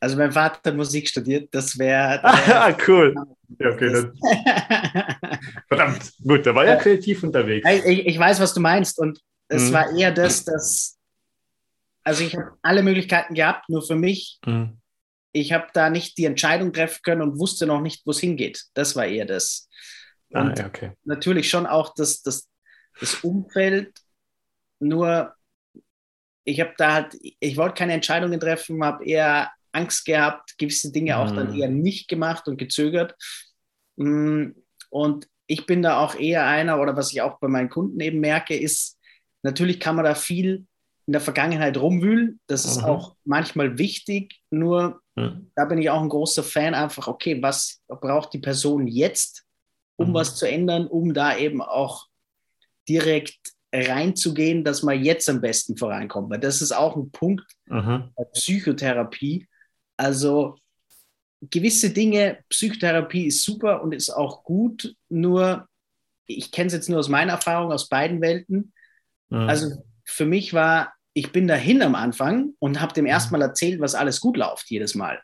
[0.00, 2.20] Also mein Vater hat Musik studiert, das wäre.
[2.24, 3.14] Ah, cool.
[3.58, 4.10] Ja, okay,
[5.68, 7.68] Verdammt, gut, der war ja kreativ unterwegs.
[7.86, 8.98] Ich, ich weiß, was du meinst.
[8.98, 9.72] Und es mhm.
[9.74, 10.98] war eher das, dass
[12.04, 14.78] also ich habe alle Möglichkeiten gehabt, nur für mich, mhm.
[15.32, 18.64] ich habe da nicht die Entscheidung treffen können und wusste noch nicht, wo es hingeht.
[18.74, 19.68] Das war eher das.
[20.32, 20.92] Ah, und ah, okay.
[21.04, 22.48] natürlich schon auch das, das,
[23.00, 23.98] das Umfeld,
[24.78, 25.34] nur
[26.44, 31.18] ich habe da halt, ich wollte keine Entscheidungen treffen, habe eher Angst gehabt, gewisse Dinge
[31.18, 31.58] auch dann mhm.
[31.58, 33.14] eher nicht gemacht und gezögert.
[33.96, 34.50] Mm,
[34.90, 38.20] und ich bin da auch eher einer, oder was ich auch bei meinen Kunden eben
[38.20, 38.98] merke, ist,
[39.42, 40.66] natürlich kann man da viel
[41.06, 42.40] in der Vergangenheit rumwühlen.
[42.46, 42.88] Das ist Aha.
[42.88, 45.50] auch manchmal wichtig, nur mhm.
[45.54, 49.44] da bin ich auch ein großer Fan, einfach, okay, was braucht die Person jetzt,
[49.96, 50.14] um mhm.
[50.14, 52.06] was zu ändern, um da eben auch
[52.88, 53.38] direkt
[53.72, 56.30] reinzugehen, dass man jetzt am besten vorankommt.
[56.30, 58.10] Weil das ist auch ein Punkt mhm.
[58.16, 59.48] der Psychotherapie.
[59.96, 60.56] Also
[61.50, 65.68] gewisse Dinge, Psychotherapie ist super und ist auch gut, nur
[66.26, 68.72] ich kenne es jetzt nur aus meiner Erfahrung aus beiden Welten.
[69.28, 69.48] Mhm.
[69.48, 73.94] Also für mich war, ich bin dahin am Anfang und habe dem erstmal erzählt, was
[73.94, 75.20] alles gut läuft jedes Mal.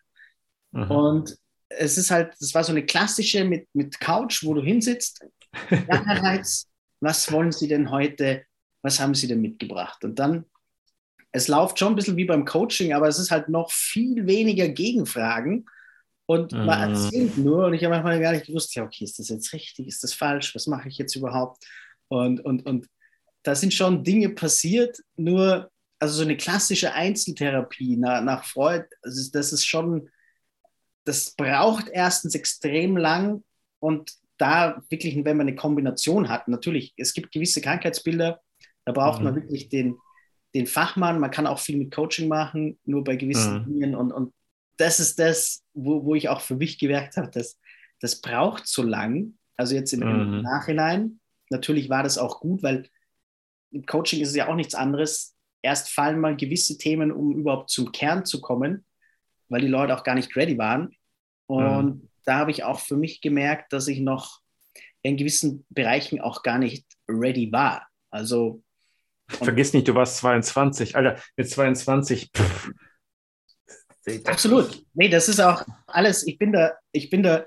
[0.73, 0.90] Mhm.
[0.90, 1.37] Und
[1.69, 5.25] es ist halt, das war so eine klassische mit, mit Couch, wo du hinsitzt.
[7.01, 8.45] was wollen Sie denn heute?
[8.83, 10.05] Was haben Sie denn mitgebracht?
[10.05, 10.45] Und dann,
[11.33, 14.69] es läuft schon ein bisschen wie beim Coaching, aber es ist halt noch viel weniger
[14.69, 15.66] Gegenfragen.
[16.27, 16.66] Und mhm.
[16.66, 19.53] man erzählt nur, und ich habe manchmal gar nicht gewusst, ja, okay, ist das jetzt
[19.53, 21.64] richtig, ist das falsch, was mache ich jetzt überhaupt?
[22.09, 22.87] Und, und, und
[23.42, 29.31] da sind schon Dinge passiert, nur, also so eine klassische Einzeltherapie nach, nach Freud, also
[29.33, 30.09] das ist schon,
[31.05, 33.42] das braucht erstens extrem lang
[33.79, 38.40] und da wirklich, wenn man eine Kombination hat, natürlich, es gibt gewisse Krankheitsbilder,
[38.85, 39.24] da braucht mhm.
[39.24, 39.96] man wirklich den,
[40.55, 43.64] den Fachmann, man kann auch viel mit Coaching machen, nur bei gewissen mhm.
[43.66, 44.33] Dingen und, und
[44.76, 47.59] das ist das, wo, wo ich auch für mich gemerkt habe, dass
[48.00, 50.35] das braucht so lang, also jetzt im, mhm.
[50.35, 51.20] im Nachhinein.
[51.50, 52.88] Natürlich war das auch gut, weil
[53.73, 55.37] im Coaching ist es ja auch nichts anderes.
[55.63, 58.85] Erst fallen mal gewisse Themen, um überhaupt zum Kern zu kommen,
[59.49, 60.95] weil die Leute auch gar nicht ready waren.
[61.47, 62.09] Und mhm.
[62.25, 64.41] da habe ich auch für mich gemerkt, dass ich noch
[65.03, 67.87] in gewissen Bereichen auch gar nicht ready war.
[68.11, 68.63] Also
[69.29, 70.97] Vergiss nicht, du warst 22.
[70.97, 72.31] Alter, mit 22.
[72.37, 72.71] Pff.
[74.25, 74.85] Absolut.
[74.95, 77.47] Nee, das ist auch alles, ich bin da, ich bin da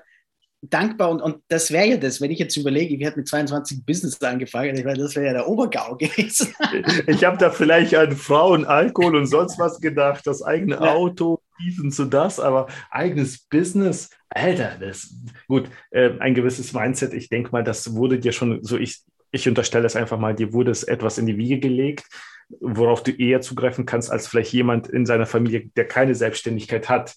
[0.70, 3.84] dankbar und, und das wäre ja das, wenn ich jetzt überlege, wie hat mit 22
[3.84, 6.54] Business angefangen, ich meine, das wäre ja der Obergau gewesen.
[7.06, 10.94] Ich habe da vielleicht an Frauen, Alkohol und sonst was gedacht, das eigene ja.
[10.94, 15.14] Auto, dies und so das, aber eigenes Business, Alter, das
[15.46, 19.48] gut, äh, ein gewisses Mindset, ich denke mal, das wurde dir schon so, ich, ich
[19.48, 22.06] unterstelle es einfach mal, dir wurde es etwas in die Wiege gelegt,
[22.60, 27.14] worauf du eher zugreifen kannst, als vielleicht jemand in seiner Familie, der keine Selbstständigkeit hat.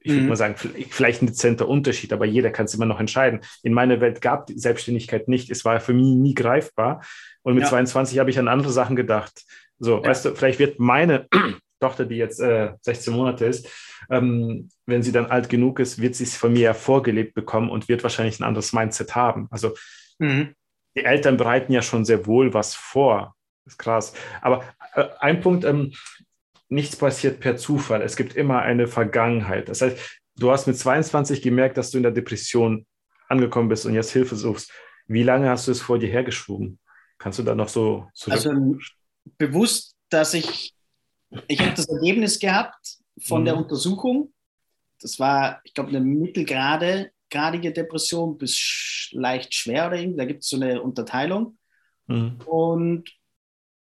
[0.00, 0.28] Ich würde mhm.
[0.28, 3.40] mal sagen, vielleicht ein dezenter Unterschied, aber jeder kann es immer noch entscheiden.
[3.62, 5.50] In meiner Welt gab die Selbstständigkeit nicht.
[5.50, 7.02] Es war für mich nie greifbar.
[7.42, 7.70] Und mit ja.
[7.70, 9.42] 22 habe ich an andere Sachen gedacht.
[9.78, 10.08] So, ja.
[10.08, 11.28] weißt du, vielleicht wird meine
[11.80, 13.68] Tochter, die jetzt äh, 16 Monate ist,
[14.10, 17.70] ähm, wenn sie dann alt genug ist, wird sie es von mir ja vorgelebt bekommen
[17.70, 19.48] und wird wahrscheinlich ein anderes Mindset haben.
[19.50, 19.74] Also
[20.18, 20.54] mhm
[20.96, 23.34] die Eltern bereiten ja schon sehr wohl was vor.
[23.64, 24.12] Das ist krass.
[24.40, 25.92] Aber äh, ein Punkt, ähm,
[26.70, 28.00] nichts passiert per Zufall.
[28.02, 29.68] Es gibt immer eine Vergangenheit.
[29.68, 29.98] Das heißt,
[30.36, 32.86] du hast mit 22 gemerkt, dass du in der Depression
[33.28, 34.72] angekommen bist und jetzt Hilfe suchst.
[35.06, 36.78] Wie lange hast du es vor dir hergeschoben?
[37.18, 38.34] Kannst du da noch so zurück?
[38.34, 38.78] Also
[39.36, 40.74] bewusst, dass ich,
[41.48, 43.44] ich habe das Ergebnis gehabt von mhm.
[43.46, 44.32] der Untersuchung.
[45.00, 50.18] Das war, ich glaube, eine mittelgrade gradige Depression bis leicht schwer oder irgendwie.
[50.18, 51.58] Da gibt es so eine Unterteilung.
[52.06, 52.38] Mhm.
[52.44, 53.10] Und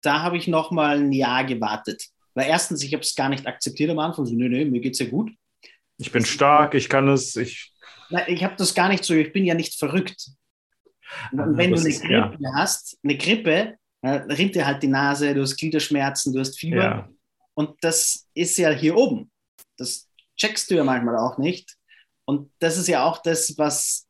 [0.02, 2.04] da habe ich noch mal ein Jahr gewartet.
[2.34, 4.26] Weil erstens, ich habe es gar nicht akzeptiert am Anfang.
[4.26, 5.32] So, nee, nee, mir geht es ja gut.
[5.98, 7.36] Ich bin stark, ich kann es.
[7.36, 7.72] Ich,
[8.08, 9.14] Nein, ich habe das gar nicht so.
[9.14, 10.30] Ich bin ja nicht verrückt.
[11.32, 12.54] Und wenn du eine Grippe ja.
[12.54, 16.82] hast, eine Grippe, dann rinnt dir halt die Nase, du hast Gliederschmerzen, du hast Fieber.
[16.82, 17.08] Ja.
[17.54, 19.30] Und das ist ja hier oben.
[19.76, 21.76] Das checkst du ja manchmal auch nicht.
[22.24, 24.06] Und das ist ja auch das, was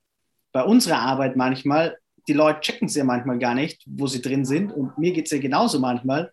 [0.52, 1.96] bei unserer Arbeit manchmal,
[2.28, 4.72] die Leute checken es ja manchmal gar nicht, wo sie drin sind.
[4.72, 6.30] Und mir geht es ja genauso manchmal,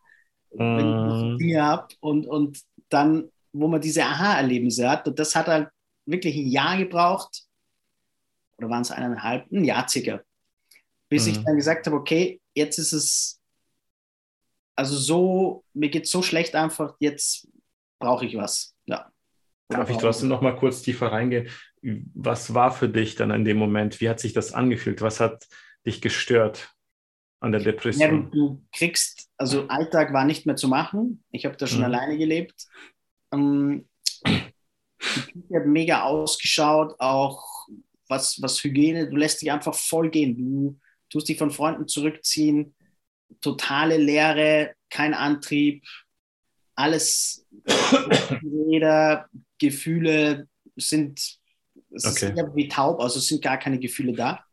[0.54, 1.38] mm.
[1.38, 5.08] Dinge habe und, und dann, wo man diese Aha-Erlebnisse hat.
[5.08, 5.70] Und das hat halt
[6.06, 7.44] wirklich ein Jahr gebraucht,
[8.58, 10.22] oder waren es eineinhalb, ein Jahr circa,
[11.10, 11.30] bis mm.
[11.30, 13.40] ich dann gesagt habe, okay, jetzt ist es,
[14.76, 17.48] also so, mir geht es so schlecht einfach, jetzt
[18.00, 18.76] brauche ich was.
[18.86, 19.12] Ja.
[19.70, 21.50] Darf ich trotzdem noch mal kurz tiefer reingehen?
[22.14, 24.00] Was war für dich dann in dem Moment?
[24.00, 25.02] Wie hat sich das angefühlt?
[25.02, 25.46] Was hat
[25.86, 26.74] dich gestört
[27.40, 28.24] an der Depression?
[28.24, 31.24] Ja, du, kriegst, also Alltag war nicht mehr zu machen.
[31.32, 31.86] Ich habe da schon mhm.
[31.86, 32.68] alleine gelebt.
[33.32, 33.88] Ähm,
[34.26, 37.68] die hat mega ausgeschaut, auch
[38.08, 40.36] was, was Hygiene, du lässt dich einfach voll gehen.
[40.38, 42.76] Du tust dich von Freunden zurückziehen,
[43.42, 45.84] totale Leere, kein Antrieb,
[46.76, 47.46] alles
[48.42, 51.40] jeder Gefühle sind,
[51.92, 52.34] es okay.
[52.36, 54.44] ist wie taub, also es sind gar keine Gefühle da.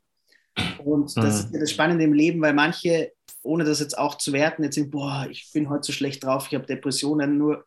[0.85, 1.31] Und das mhm.
[1.31, 3.13] ist ja das Spannende im Leben, weil manche,
[3.43, 6.47] ohne das jetzt auch zu werten, jetzt sind, boah, ich bin heute so schlecht drauf,
[6.49, 7.65] ich habe Depressionen, nur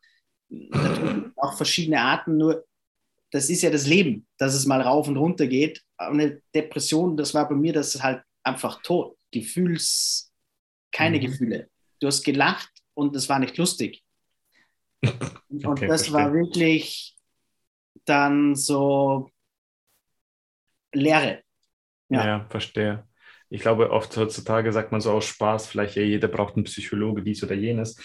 [1.35, 2.65] auch verschiedene Arten, nur
[3.31, 5.83] das ist ja das Leben, dass es mal rauf und runter geht.
[5.97, 9.17] Eine Depression, das war bei mir, das ist halt einfach tot.
[9.31, 10.31] Gefühls,
[10.91, 11.21] keine mhm.
[11.21, 11.69] Gefühle.
[11.99, 14.03] Du hast gelacht und es war nicht lustig.
[15.49, 16.13] Und okay, das verstehe.
[16.13, 17.15] war wirklich
[18.05, 19.29] dann so
[20.91, 21.43] Leere.
[22.09, 22.25] Ja.
[22.25, 23.03] ja, verstehe.
[23.49, 27.21] Ich glaube, oft heutzutage sagt man so aus Spaß, vielleicht ja, jeder braucht einen Psychologe,
[27.21, 27.97] dies oder jenes.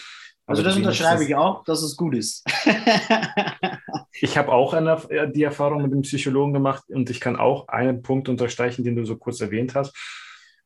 [0.45, 2.45] Also das unterschreibe ich auch, dass es gut ist.
[4.13, 7.69] ich habe auch eine, äh, die Erfahrung mit dem Psychologen gemacht und ich kann auch
[7.69, 9.95] einen Punkt unterstreichen, den du so kurz erwähnt hast.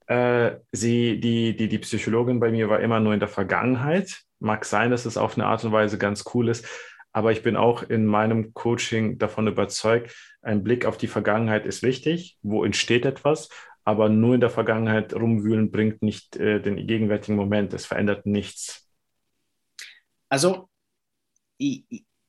[0.07, 4.21] Äh, sie, die, die, die Psychologin bei mir war immer nur in der Vergangenheit.
[4.39, 6.65] Mag sein, dass es auf eine Art und Weise ganz cool ist,
[7.17, 11.81] aber ich bin auch in meinem Coaching davon überzeugt, ein Blick auf die Vergangenheit ist
[11.81, 12.37] wichtig.
[12.43, 13.49] Wo entsteht etwas?
[13.83, 17.73] Aber nur in der Vergangenheit rumwühlen bringt nicht äh, den gegenwärtigen Moment.
[17.73, 18.87] Es verändert nichts.
[20.29, 20.69] Also,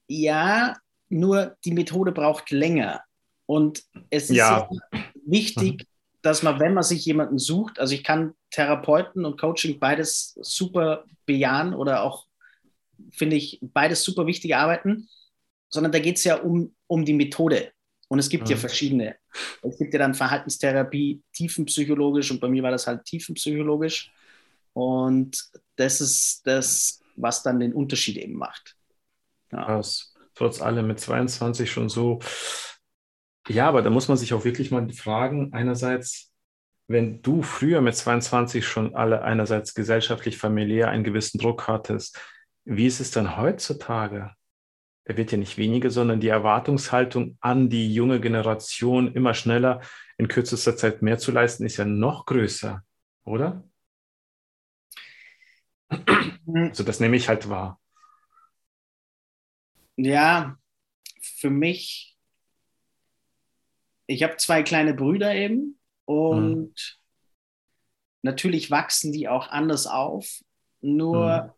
[0.09, 0.75] ja,
[1.11, 3.03] nur die Methode braucht länger.
[3.45, 4.71] Und es ist ja.
[5.27, 5.87] wichtig,
[6.23, 11.05] dass man, wenn man sich jemanden sucht, also ich kann Therapeuten und Coaching beides super
[11.27, 12.28] bejahen oder auch
[13.13, 15.09] finde ich beides super wichtige Arbeiten,
[15.69, 17.73] sondern da geht es ja um, um die Methode.
[18.09, 18.51] Und es gibt mhm.
[18.51, 19.17] ja verschiedene.
[19.63, 24.11] Es gibt ja dann Verhaltenstherapie, tiefenpsychologisch und bei mir war das halt tiefenpsychologisch.
[24.73, 28.77] Und das ist das, was dann den Unterschied eben macht.
[29.53, 29.65] Ja.
[29.65, 30.15] Krass.
[30.35, 32.21] Trotz allem mit 22 schon so.
[33.49, 36.33] Ja, aber da muss man sich auch wirklich mal fragen, einerseits,
[36.87, 42.19] wenn du früher mit 22 schon alle einerseits gesellschaftlich, familiär einen gewissen Druck hattest,
[42.69, 44.31] wie ist es dann heutzutage?
[45.05, 49.81] Er wird ja nicht weniger, sondern die Erwartungshaltung an die junge Generation immer schneller
[50.19, 52.85] in kürzester Zeit mehr zu leisten, ist ja noch größer,
[53.25, 53.65] oder?
[56.51, 57.79] Also das nehme ich halt wahr.
[59.97, 60.57] Ja,
[61.21, 62.17] für mich,
[64.07, 66.73] ich habe zwei kleine Brüder eben und mhm.
[68.23, 70.41] natürlich wachsen die auch anders auf.
[70.81, 71.58] Nur mhm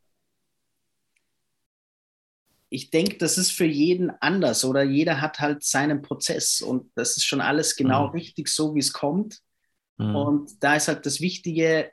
[2.71, 7.17] ich denke, das ist für jeden anders oder jeder hat halt seinen Prozess und das
[7.17, 8.13] ist schon alles genau mhm.
[8.13, 9.41] richtig so, wie es kommt.
[9.99, 10.15] Mhm.
[10.15, 11.91] Und da ist halt das Wichtige,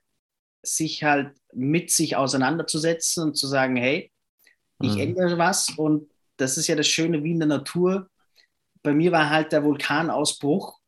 [0.63, 4.11] sich halt mit sich auseinanderzusetzen und zu sagen, hey,
[4.79, 4.99] ich mhm.
[4.99, 8.09] ändere was und das ist ja das Schöne wie in der Natur.
[8.83, 10.79] Bei mir war halt der Vulkanausbruch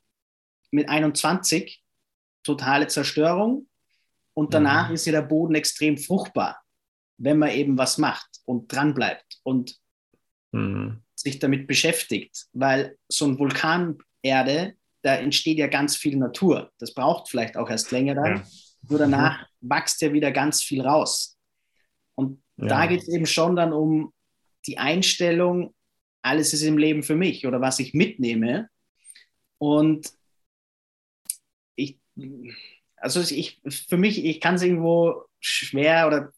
[0.69, 1.83] mit 21
[2.43, 3.67] totale Zerstörung
[4.35, 4.95] und danach mhm.
[4.95, 6.61] ist ja der Boden extrem fruchtbar
[7.19, 9.77] wenn man eben was macht und dran bleibt und
[10.51, 11.03] mhm.
[11.13, 12.47] sich damit beschäftigt.
[12.51, 16.71] Weil so ein Vulkanerde, da entsteht ja ganz viel Natur.
[16.79, 18.37] Das braucht vielleicht auch erst länger dann.
[18.37, 18.47] Ja.
[18.89, 19.69] Nur danach mhm.
[19.69, 21.37] wächst ja wieder ganz viel raus.
[22.15, 22.65] Und ja.
[22.65, 24.13] da geht es eben schon dann um
[24.65, 25.75] die Einstellung,
[26.23, 28.67] alles ist im Leben für mich oder was ich mitnehme.
[29.59, 30.11] Und
[31.75, 31.99] ich,
[32.97, 36.33] also ich, für mich, ich kann es irgendwo schwer oder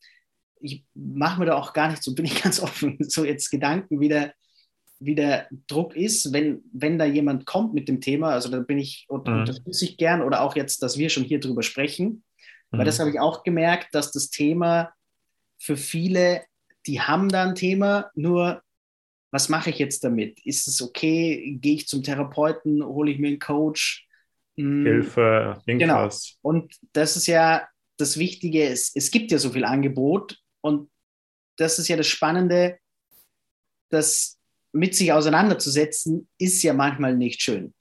[0.62, 4.00] ich mache mir da auch gar nicht so, bin ich ganz offen, so jetzt Gedanken,
[4.00, 4.34] wie der,
[5.00, 8.30] wie der Druck ist, wenn, wenn da jemand kommt mit dem Thema.
[8.30, 9.18] Also da bin ich, mhm.
[9.18, 12.24] unterstütze ich gern oder auch jetzt, dass wir schon hier drüber sprechen.
[12.72, 12.78] Mhm.
[12.78, 14.94] Weil das habe ich auch gemerkt, dass das Thema
[15.58, 16.44] für viele,
[16.86, 18.62] die haben da ein Thema, nur
[19.32, 20.40] was mache ich jetzt damit?
[20.46, 21.58] Ist es okay?
[21.62, 22.84] Gehe ich zum Therapeuten?
[22.84, 24.06] Hole ich mir einen Coach?
[24.58, 24.86] Hm.
[24.86, 26.38] Hilfe, irgendwas.
[26.42, 26.50] Genau.
[26.50, 28.64] Und das ist ja das Wichtige.
[28.64, 30.90] Es, es gibt ja so viel Angebot und
[31.58, 32.80] das ist ja das Spannende,
[33.90, 34.38] das
[34.72, 37.74] mit sich auseinanderzusetzen, ist ja manchmal nicht schön.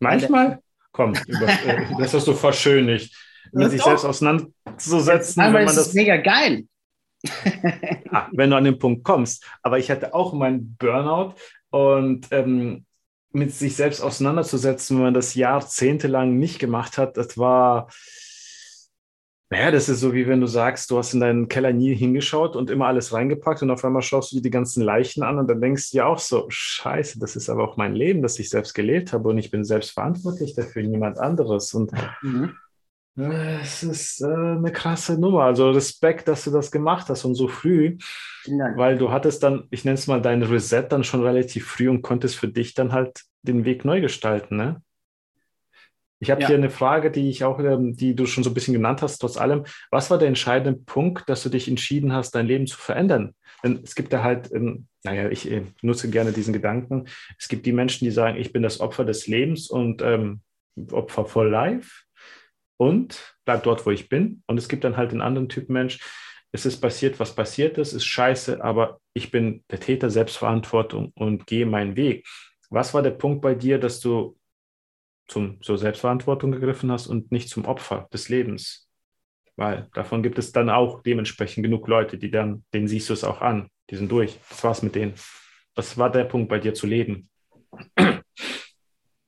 [0.00, 0.60] Manchmal?
[0.92, 3.14] Komm, äh, das hast du verschönigt.
[3.52, 5.42] Mit sich selbst auseinanderzusetzen.
[5.42, 6.66] Manchmal ist das mega geil.
[8.10, 9.44] ah, wenn du an den Punkt kommst.
[9.62, 11.34] Aber ich hatte auch meinen Burnout
[11.70, 12.84] und ähm,
[13.32, 17.88] mit sich selbst auseinanderzusetzen, wenn man das jahrzehntelang nicht gemacht hat, das war
[19.50, 22.54] naja, das ist so wie wenn du sagst, du hast in deinen Keller nie hingeschaut
[22.54, 25.48] und immer alles reingepackt und auf einmal schaust du dir die ganzen Leichen an und
[25.48, 28.50] dann denkst du dir auch so, scheiße, das ist aber auch mein Leben, das ich
[28.50, 31.72] selbst gelebt habe und ich bin selbst verantwortlich dafür, niemand anderes.
[31.72, 32.56] Und mhm.
[33.16, 35.44] es ist äh, eine krasse Nummer.
[35.44, 37.96] Also Respekt, dass du das gemacht hast und so früh,
[38.46, 38.76] Nein.
[38.76, 42.02] weil du hattest dann, ich nenne es mal dein Reset dann schon relativ früh und
[42.02, 44.82] konntest für dich dann halt den Weg neu gestalten, ne?
[46.20, 46.48] Ich habe ja.
[46.48, 49.18] hier eine Frage, die ich auch, ähm, die du schon so ein bisschen genannt hast,
[49.18, 49.64] trotz allem.
[49.90, 53.34] Was war der entscheidende Punkt, dass du dich entschieden hast, dein Leben zu verändern?
[53.62, 57.06] Denn es gibt da halt, ähm, naja, ich äh, nutze gerne diesen Gedanken.
[57.38, 60.40] Es gibt die Menschen, die sagen, ich bin das Opfer des Lebens und ähm,
[60.92, 62.04] Opfer for life
[62.76, 64.42] und bleib dort, wo ich bin.
[64.46, 65.98] Und es gibt dann halt den anderen Typ Mensch,
[66.50, 71.46] es ist passiert, was passiert ist, ist scheiße, aber ich bin der Täter, Selbstverantwortung und
[71.46, 72.26] gehe meinen Weg.
[72.70, 74.37] Was war der Punkt bei dir, dass du
[75.28, 78.88] zum, zur Selbstverantwortung gegriffen hast und nicht zum Opfer des Lebens.
[79.56, 83.24] Weil davon gibt es dann auch dementsprechend genug Leute, die dann, denen siehst du es
[83.24, 84.38] auch an, die sind durch.
[84.48, 85.14] Was war's mit denen?
[85.74, 87.28] Was war der Punkt bei dir zu leben?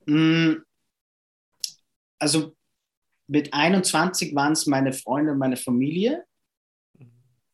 [0.07, 0.55] Mm,
[2.19, 2.57] also
[3.27, 6.25] mit 21 waren es meine Freunde und meine Familie.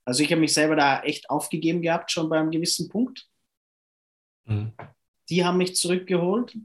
[0.05, 3.29] Also ich habe mich selber da echt aufgegeben gehabt, schon bei einem gewissen Punkt.
[4.45, 4.73] Mhm.
[5.29, 6.57] Die haben mich zurückgeholt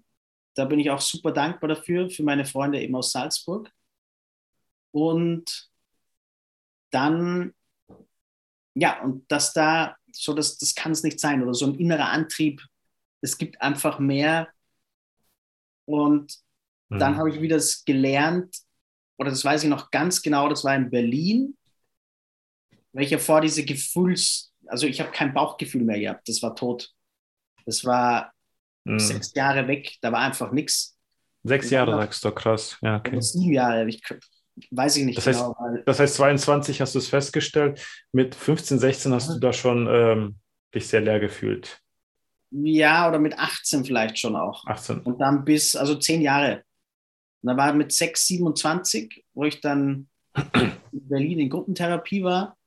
[0.55, 3.71] da bin ich auch super dankbar dafür, für meine Freunde eben aus Salzburg.
[4.91, 5.69] Und
[6.89, 7.53] dann,
[8.73, 12.09] ja, und dass da, so das, das kann es nicht sein, oder so ein innerer
[12.09, 12.61] Antrieb,
[13.21, 14.49] es gibt einfach mehr.
[15.85, 16.37] Und
[16.89, 16.99] mhm.
[16.99, 18.57] dann habe ich wieder das gelernt,
[19.17, 21.57] oder das weiß ich noch ganz genau, das war in Berlin,
[22.91, 26.55] weil ich ja vor diese Gefühls, also ich habe kein Bauchgefühl mehr gehabt, das war
[26.55, 26.93] tot.
[27.65, 28.33] Das war
[28.83, 28.99] Mhm.
[28.99, 30.97] Sechs Jahre weg, da war einfach nichts.
[31.43, 32.77] Sechs Jahre sagst du, krass.
[32.81, 33.19] Ja, okay.
[33.21, 34.01] Sieben Jahre, ich,
[34.69, 35.55] weiß ich nicht das genau.
[35.59, 39.33] Heißt, das heißt, 22 hast du es festgestellt, mit 15, 16 hast ja.
[39.35, 40.35] du da schon ähm,
[40.73, 41.79] dich sehr leer gefühlt.
[42.51, 44.65] Ja, oder mit 18 vielleicht schon auch.
[44.67, 44.99] 18.
[45.01, 46.63] Und dann bis, also zehn Jahre.
[47.41, 50.09] Und dann war mit 6, 27, wo ich dann
[50.91, 52.57] in Berlin in Gruppentherapie war.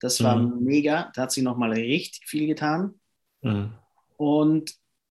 [0.00, 0.64] Das war Mhm.
[0.64, 1.12] mega.
[1.14, 2.94] Da hat sich nochmal richtig viel getan.
[3.42, 3.74] Mhm.
[4.16, 4.74] Und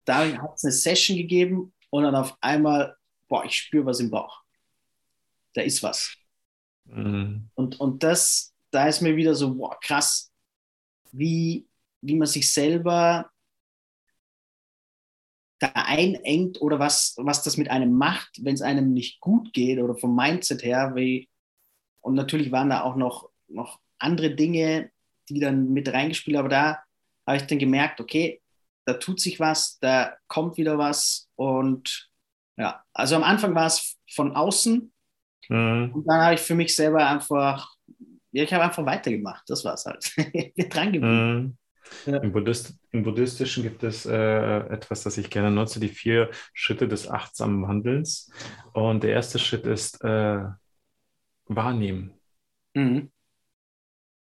[0.07, 2.95] da hat es eine Session gegeben und dann auf einmal,
[3.27, 4.41] boah, ich spüre was im Bauch.
[5.53, 6.15] Da ist was.
[6.85, 7.49] Mhm.
[7.55, 10.31] Und, und das, da ist mir wieder so, boah, krass,
[11.11, 11.67] wie,
[12.01, 13.29] wie man sich selber
[15.59, 19.79] da einengt oder was, was das mit einem macht, wenn es einem nicht gut geht
[19.79, 20.93] oder vom Mindset her.
[20.95, 21.27] Wie,
[21.99, 24.89] und natürlich waren da auch noch, noch andere Dinge,
[25.27, 26.83] die dann mit reingespielt haben, aber da
[27.25, 28.41] habe ich dann gemerkt, okay,
[28.87, 32.09] da tut sich was, da kommt wieder was und
[32.57, 34.93] ja, also am Anfang war es von außen
[35.49, 35.91] Mhm.
[35.93, 37.73] und dann habe ich für mich selber einfach,
[38.31, 40.11] ja, ich habe einfach weitergemacht, das war es halt.
[40.55, 41.57] Bin dran geblieben.
[42.05, 42.13] Mhm.
[42.13, 42.17] Ja.
[42.17, 46.87] Im, Buddhist, Im Buddhistischen gibt es äh, etwas, das ich gerne nutze, die vier Schritte
[46.89, 48.29] des achtsamen Handelns.
[48.73, 50.43] Und der erste Schritt ist äh,
[51.47, 52.13] wahrnehmen.
[52.75, 53.11] Mhm.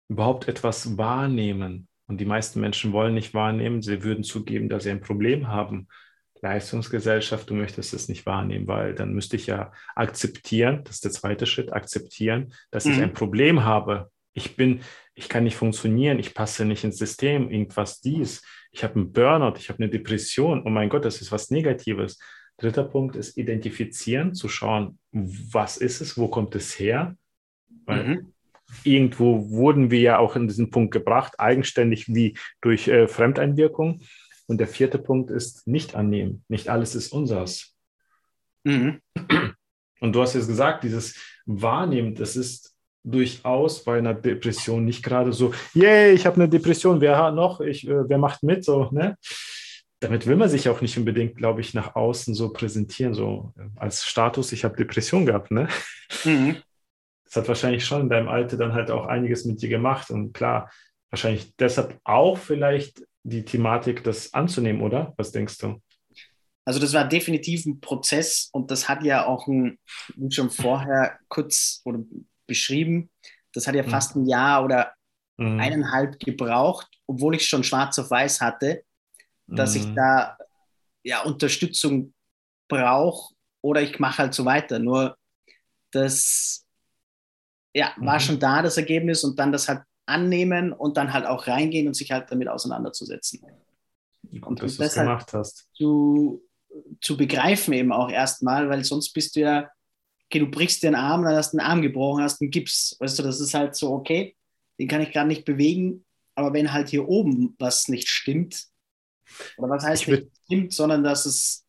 [0.09, 1.87] Überhaupt etwas wahrnehmen.
[2.07, 3.81] Und die meisten Menschen wollen nicht wahrnehmen.
[3.81, 5.87] Sie würden zugeben, dass sie ein Problem haben.
[6.41, 11.11] Leistungsgesellschaft, du möchtest es nicht wahrnehmen, weil dann müsste ich ja akzeptieren, das ist der
[11.11, 13.03] zweite Schritt, akzeptieren, dass ich Mhm.
[13.03, 14.11] ein Problem habe.
[14.33, 14.81] Ich bin,
[15.15, 18.41] ich kann nicht funktionieren, ich passe nicht ins System, irgendwas dies.
[18.71, 20.63] Ich habe einen Burnout, ich habe eine Depression.
[20.65, 22.19] Oh mein Gott, das ist was Negatives.
[22.57, 27.15] Dritter Punkt ist identifizieren, zu schauen, was ist es, wo kommt es her?
[27.85, 28.32] Weil Mhm.
[28.83, 34.01] Irgendwo wurden wir ja auch in diesen Punkt gebracht, eigenständig wie durch äh, Fremdeinwirkung.
[34.47, 36.43] Und der vierte Punkt ist nicht annehmen.
[36.49, 37.75] Nicht alles ist unseres.
[38.63, 38.99] Mhm.
[39.99, 45.33] Und du hast jetzt gesagt, dieses Wahrnehmen, das ist durchaus bei einer Depression nicht gerade
[45.33, 48.89] so, yay, ich habe eine Depression, wer hat noch, ich, äh, wer macht mit, so,
[48.91, 49.17] ne?
[49.99, 53.63] Damit will man sich auch nicht unbedingt, glaube ich, nach außen so präsentieren, so äh,
[53.75, 55.67] als Status, ich habe Depression gehabt, ne?
[56.23, 56.57] Mhm.
[57.33, 60.11] Das hat wahrscheinlich schon in deinem Alter dann halt auch einiges mit dir gemacht.
[60.11, 60.69] Und klar,
[61.09, 65.13] wahrscheinlich deshalb auch vielleicht die Thematik, das anzunehmen, oder?
[65.17, 65.81] Was denkst du?
[66.65, 69.79] Also das war definitiv ein Prozess und das hat ja auch ein,
[70.15, 71.99] wie schon vorher kurz oder
[72.45, 73.09] beschrieben,
[73.53, 73.89] das hat ja Mhm.
[73.89, 74.93] fast ein Jahr oder
[75.37, 75.59] Mhm.
[75.59, 78.83] eineinhalb gebraucht, obwohl ich schon schwarz auf weiß hatte,
[79.47, 79.95] dass ich Mhm.
[79.95, 80.37] da
[81.03, 82.13] ja Unterstützung
[82.69, 84.79] brauche oder ich mache halt so weiter.
[84.79, 85.17] Nur
[85.91, 86.62] das
[87.73, 88.19] ja, war Mhm.
[88.19, 91.95] schon da, das Ergebnis, und dann das halt annehmen und dann halt auch reingehen und
[91.95, 93.41] sich halt damit auseinanderzusetzen.
[94.41, 95.67] Gut, dass und du deshalb- gemacht hast.
[95.73, 96.43] Zu,
[97.01, 99.69] zu begreifen eben auch erstmal, weil sonst bist du ja,
[100.25, 102.95] okay, du brichst dir einen Arm, dann hast du einen Arm gebrochen, hast einen Gips.
[102.99, 104.35] Weißt du, das ist halt so, okay,
[104.79, 106.05] den kann ich gerade nicht bewegen,
[106.35, 108.65] aber wenn halt hier oben was nicht stimmt,
[109.57, 111.65] oder was heißt nicht stimmt, sondern dass es,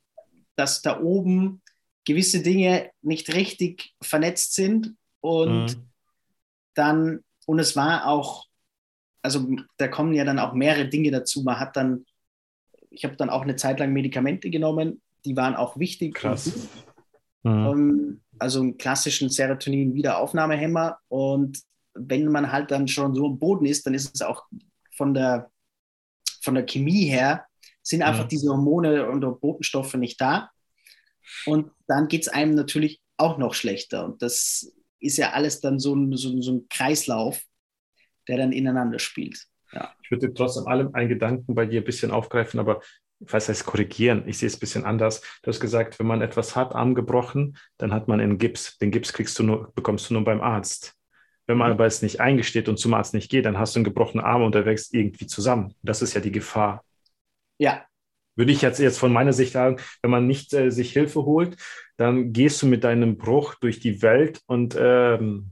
[0.56, 1.62] dass da oben
[2.04, 5.88] gewisse Dinge nicht richtig vernetzt sind und Mhm.
[6.74, 8.46] Dann, und es war auch,
[9.22, 11.42] also da kommen ja dann auch mehrere Dinge dazu.
[11.42, 12.04] Man hat dann,
[12.90, 16.14] ich habe dann auch eine Zeit lang Medikamente genommen, die waren auch wichtig.
[16.14, 16.68] Krass.
[17.42, 17.66] Mhm.
[17.66, 20.98] Ähm, also einen klassischen Serotonin-Wiederaufnahmehemmer.
[21.08, 21.60] Und
[21.94, 24.44] wenn man halt dann schon so am Boden ist, dann ist es auch
[24.96, 25.50] von der,
[26.42, 27.46] von der Chemie her,
[27.82, 28.28] sind einfach Mhm.
[28.28, 30.50] diese Hormone und Botenstoffe nicht da.
[31.46, 34.04] Und dann geht es einem natürlich auch noch schlechter.
[34.04, 34.72] Und das
[35.04, 37.42] ist ja alles dann so ein, so, so ein Kreislauf,
[38.28, 39.46] der dann ineinander spielt.
[40.02, 42.80] Ich würde trotzdem allem einen Gedanken bei dir ein bisschen aufgreifen, aber
[43.20, 44.24] was heißt korrigieren?
[44.26, 45.20] Ich sehe es ein bisschen anders.
[45.42, 48.78] Du hast gesagt, wenn man etwas hat, Arm gebrochen, dann hat man einen Gips.
[48.78, 50.94] Den Gips kriegst du nur, bekommst du nur beim Arzt.
[51.46, 53.84] Wenn man aber es nicht eingesteht und zum Arzt nicht geht, dann hast du einen
[53.84, 55.74] gebrochenen Arm und der wächst irgendwie zusammen.
[55.82, 56.84] Das ist ja die Gefahr.
[57.58, 57.86] Ja,
[58.36, 61.56] Würde ich jetzt, jetzt von meiner Sicht sagen, wenn man nicht äh, sich Hilfe holt,
[61.96, 65.50] dann gehst du mit deinem Bruch durch die Welt und ähm,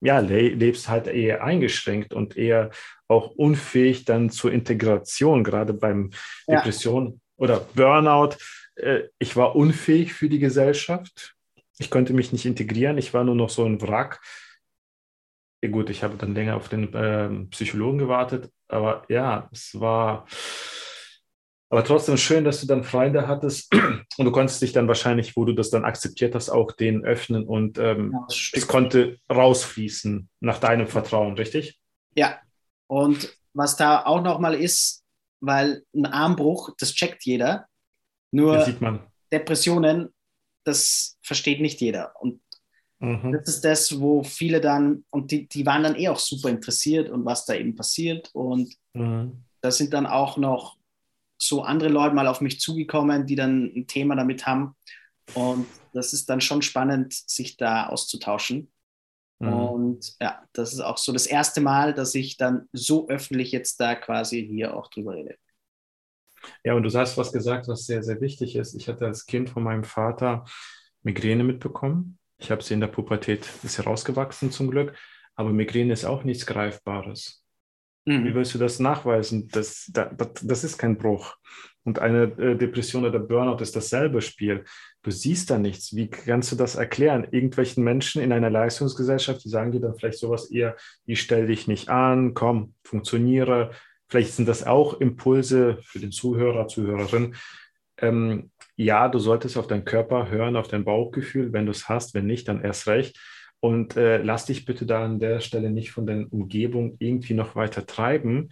[0.00, 2.70] ja, le lebst halt eher eingeschränkt und eher
[3.08, 6.10] auch unfähig dann zur Integration, gerade beim
[6.46, 6.56] Ja.
[6.56, 8.36] Depression oder Burnout.
[8.76, 11.34] Äh, ich war unfähig für die Gesellschaft.
[11.78, 12.98] Ich konnte mich nicht integrieren.
[12.98, 14.20] Ich war nur noch so ein Wrack.
[15.62, 20.26] Ja, gut, ich habe dann länger auf den ähm, Psychologen gewartet, aber ja, es war
[21.74, 23.74] aber trotzdem schön, dass du dann Freunde hattest
[24.16, 27.44] und du konntest dich dann wahrscheinlich, wo du das dann akzeptiert hast, auch den öffnen
[27.44, 31.80] und ähm, ja, es konnte rausfließen nach deinem Vertrauen, richtig?
[32.14, 32.38] Ja,
[32.86, 35.02] und was da auch nochmal ist,
[35.40, 37.66] weil ein Armbruch, das checkt jeder,
[38.30, 39.08] nur Das sieht man.
[39.32, 40.14] Depressionen,
[40.62, 42.14] das versteht nicht jeder.
[42.20, 42.40] Und
[43.00, 43.32] Mhm.
[43.32, 47.10] das ist das, wo viele dann, und die, die waren dann eh auch super interessiert
[47.10, 48.30] und was da eben passiert.
[48.32, 49.44] Und Mhm.
[49.60, 50.76] da sind dann auch noch
[51.46, 54.76] so andere Leute mal auf mich zugekommen, die dann ein Thema damit haben.
[55.34, 58.70] Und das ist dann schon spannend, sich da auszutauschen.
[59.38, 59.52] Mhm.
[59.52, 63.80] Und ja, das ist auch so das erste Mal, dass ich dann so öffentlich jetzt
[63.80, 65.36] da quasi hier auch drüber rede.
[66.62, 68.74] Ja, und du hast was gesagt, was sehr, sehr wichtig ist.
[68.74, 70.44] Ich hatte als Kind von meinem Vater
[71.02, 72.18] Migräne mitbekommen.
[72.38, 74.94] Ich habe sie in der Pubertät, ist herausgewachsen zum Glück,
[75.34, 77.43] aber Migräne ist auch nichts Greifbares.
[78.04, 78.24] Mhm.
[78.24, 79.48] Wie willst du das nachweisen?
[79.48, 80.08] Das, das,
[80.42, 81.36] das ist kein Bruch.
[81.84, 84.64] Und eine äh, Depression oder Burnout ist dasselbe Spiel.
[85.02, 85.94] Du siehst da nichts.
[85.94, 87.26] Wie kannst du das erklären?
[87.30, 91.68] Irgendwelchen Menschen in einer Leistungsgesellschaft, die sagen dir dann vielleicht sowas eher, ich stell dich
[91.68, 93.70] nicht an, komm, funktioniere.
[94.08, 97.34] Vielleicht sind das auch Impulse für den Zuhörer, Zuhörerin.
[97.98, 102.14] Ähm, ja, du solltest auf deinen Körper hören, auf dein Bauchgefühl, wenn du es hast.
[102.14, 103.18] Wenn nicht, dann erst recht.
[103.60, 107.56] Und äh, lass dich bitte da an der Stelle nicht von der Umgebung irgendwie noch
[107.56, 108.50] weiter treiben,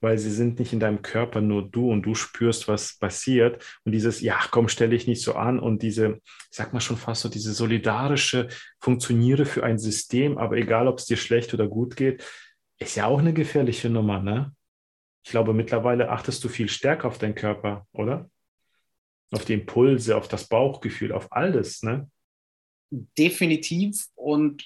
[0.00, 3.64] weil sie sind nicht in deinem Körper, nur du und du spürst, was passiert.
[3.84, 6.20] Und dieses, ja, komm, stell dich nicht so an und diese,
[6.50, 8.48] sag mal schon fast so, diese solidarische,
[8.80, 12.24] funktioniere für ein System, aber egal, ob es dir schlecht oder gut geht,
[12.78, 14.54] ist ja auch eine gefährliche Nummer, ne?
[15.24, 18.30] Ich glaube, mittlerweile achtest du viel stärker auf deinen Körper, oder?
[19.32, 22.08] Auf die Impulse, auf das Bauchgefühl, auf alles, ne?
[22.90, 24.06] Definitiv.
[24.14, 24.64] Und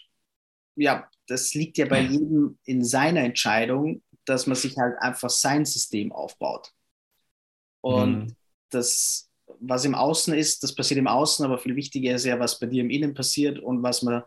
[0.77, 5.64] ja, das liegt ja bei jedem in seiner Entscheidung, dass man sich halt einfach sein
[5.64, 6.70] System aufbaut.
[7.81, 8.37] Und mhm.
[8.70, 9.29] das,
[9.61, 12.66] was im Außen ist, das passiert im Außen, aber viel wichtiger ist ja, was bei
[12.66, 14.23] dir im Innen passiert und was man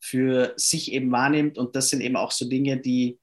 [0.00, 1.58] für sich eben wahrnimmt.
[1.58, 3.18] Und das sind eben auch so Dinge, die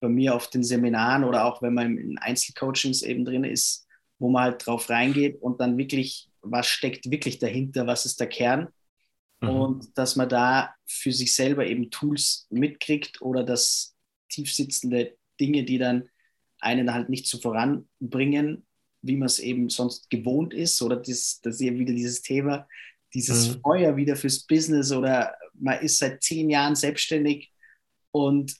[0.00, 3.86] bei mir auf den Seminaren oder auch wenn man in Einzelcoachings eben drin ist,
[4.18, 8.28] wo man halt drauf reingeht und dann wirklich, was steckt wirklich dahinter, was ist der
[8.28, 8.68] Kern
[9.42, 9.48] mhm.
[9.48, 13.94] und dass man da für sich selber eben Tools mitkriegt oder das
[14.30, 16.08] tiefsitzende Dinge, die dann
[16.60, 18.64] einen halt nicht so voranbringen,
[19.02, 20.80] wie man es eben sonst gewohnt ist.
[20.80, 22.68] Oder das, das ist eben wieder dieses Thema,
[23.12, 23.60] dieses mhm.
[23.60, 27.50] Feuer wieder fürs Business oder man ist seit zehn Jahren selbstständig
[28.10, 28.54] und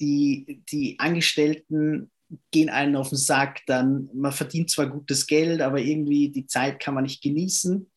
[0.00, 2.10] die, die Angestellten
[2.50, 6.80] gehen einen auf den Sack, dann man verdient zwar gutes Geld, aber irgendwie die Zeit
[6.80, 7.91] kann man nicht genießen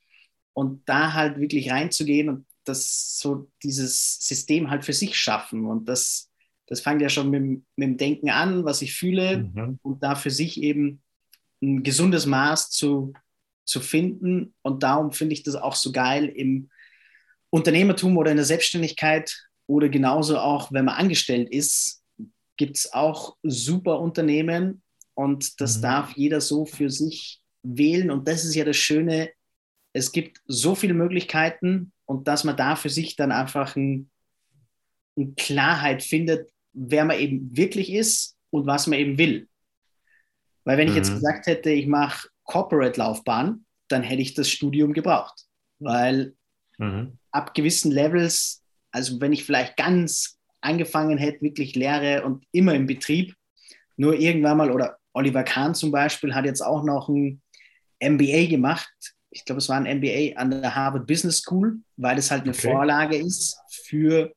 [0.56, 5.88] und da halt wirklich reinzugehen und das so dieses System halt für sich schaffen und
[5.88, 6.32] das
[6.68, 7.44] das fängt ja schon mit,
[7.76, 9.80] mit dem Denken an, was ich fühle mhm.
[9.84, 11.02] und da für sich eben
[11.62, 13.14] ein gesundes Maß zu,
[13.66, 14.54] zu finden.
[14.62, 16.70] Und darum finde ich das auch so geil im
[17.50, 22.04] Unternehmertum oder in der Selbstständigkeit oder genauso auch, wenn man angestellt ist,
[22.58, 24.82] gibt es auch super Unternehmen
[25.14, 25.82] und das mhm.
[25.82, 28.12] darf jeder so für sich wählen.
[28.12, 29.32] Und das ist ja das Schöne,
[29.96, 34.10] es gibt so viele Möglichkeiten und dass man da für sich dann einfach ein,
[35.16, 39.48] eine Klarheit findet, wer man eben wirklich ist und was man eben will.
[40.66, 40.92] Weil wenn mhm.
[40.92, 41.16] ich jetzt mhm.
[41.16, 45.46] gesagt hätte, ich mache Corporate-Laufbahn, dann hätte ich das Studium gebraucht.
[45.80, 46.34] Weil
[46.78, 47.18] mhm.
[47.32, 52.86] ab gewissen Levels, also wenn ich vielleicht ganz angefangen hätte, wirklich Lehre und immer im
[52.86, 53.34] Betrieb,
[53.96, 57.42] nur irgendwann mal, oder Oliver Kahn zum Beispiel hat jetzt auch noch ein
[58.04, 59.15] MBA gemacht.
[59.36, 62.54] Ich glaube, es war ein MBA an der Harvard Business School, weil es halt eine
[62.54, 62.72] okay.
[62.72, 64.34] Vorlage ist für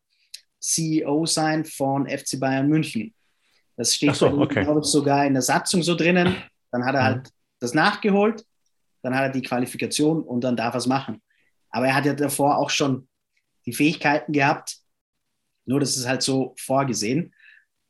[0.59, 3.15] CEO sein von FC Bayern München.
[3.77, 4.65] Das steht so, okay.
[4.65, 6.35] glaube ich, sogar in der Satzung so drinnen.
[6.73, 7.33] Dann hat er halt mhm.
[7.61, 8.45] das nachgeholt,
[9.03, 11.23] dann hat er die Qualifikation und dann darf er es machen.
[11.71, 13.07] Aber er hat ja davor auch schon
[13.67, 14.79] die Fähigkeiten gehabt,
[15.65, 17.33] nur das ist halt so vorgesehen.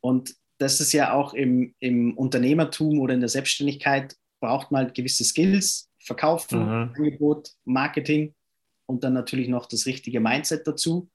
[0.00, 4.94] Und das ist ja auch im, im Unternehmertum oder in der Selbstständigkeit, braucht man halt
[4.94, 6.94] gewisse Skills, Verkaufen, mhm.
[6.96, 8.34] Angebot, Marketing
[8.86, 11.08] und dann natürlich noch das richtige Mindset dazu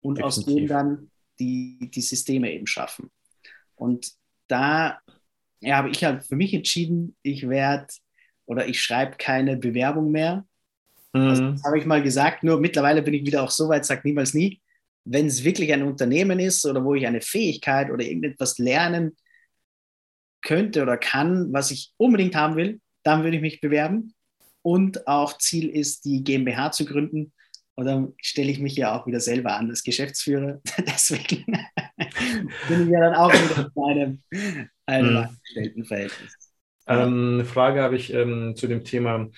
[0.00, 0.38] und Definitiv.
[0.38, 3.10] aus dem dann die, die Systeme eben schaffen.
[3.74, 4.12] Und
[4.46, 5.00] da
[5.60, 7.88] ja, habe ich halt für mich entschieden, ich werde
[8.46, 10.46] oder ich schreibe keine Bewerbung mehr.
[11.12, 11.20] Mhm.
[11.20, 14.02] Also, das habe ich mal gesagt, nur mittlerweile bin ich wieder auch so weit, sage
[14.04, 14.62] niemals nie.
[15.04, 19.16] Wenn es wirklich ein Unternehmen ist oder wo ich eine Fähigkeit oder irgendetwas lernen
[20.42, 24.14] könnte oder kann, was ich unbedingt haben will, dann würde ich mich bewerben.
[24.66, 27.32] Und auch Ziel ist, die GmbH zu gründen,
[27.76, 30.60] und dann stelle ich mich ja auch wieder selber an als Geschäftsführer.
[30.78, 31.44] Deswegen
[32.68, 34.22] bin ich ja dann auch wieder in einem,
[34.86, 35.16] einem mhm.
[35.18, 36.34] Angestelltenverhältnis.
[36.88, 39.28] Ähm, eine Frage habe ich ähm, zu dem Thema.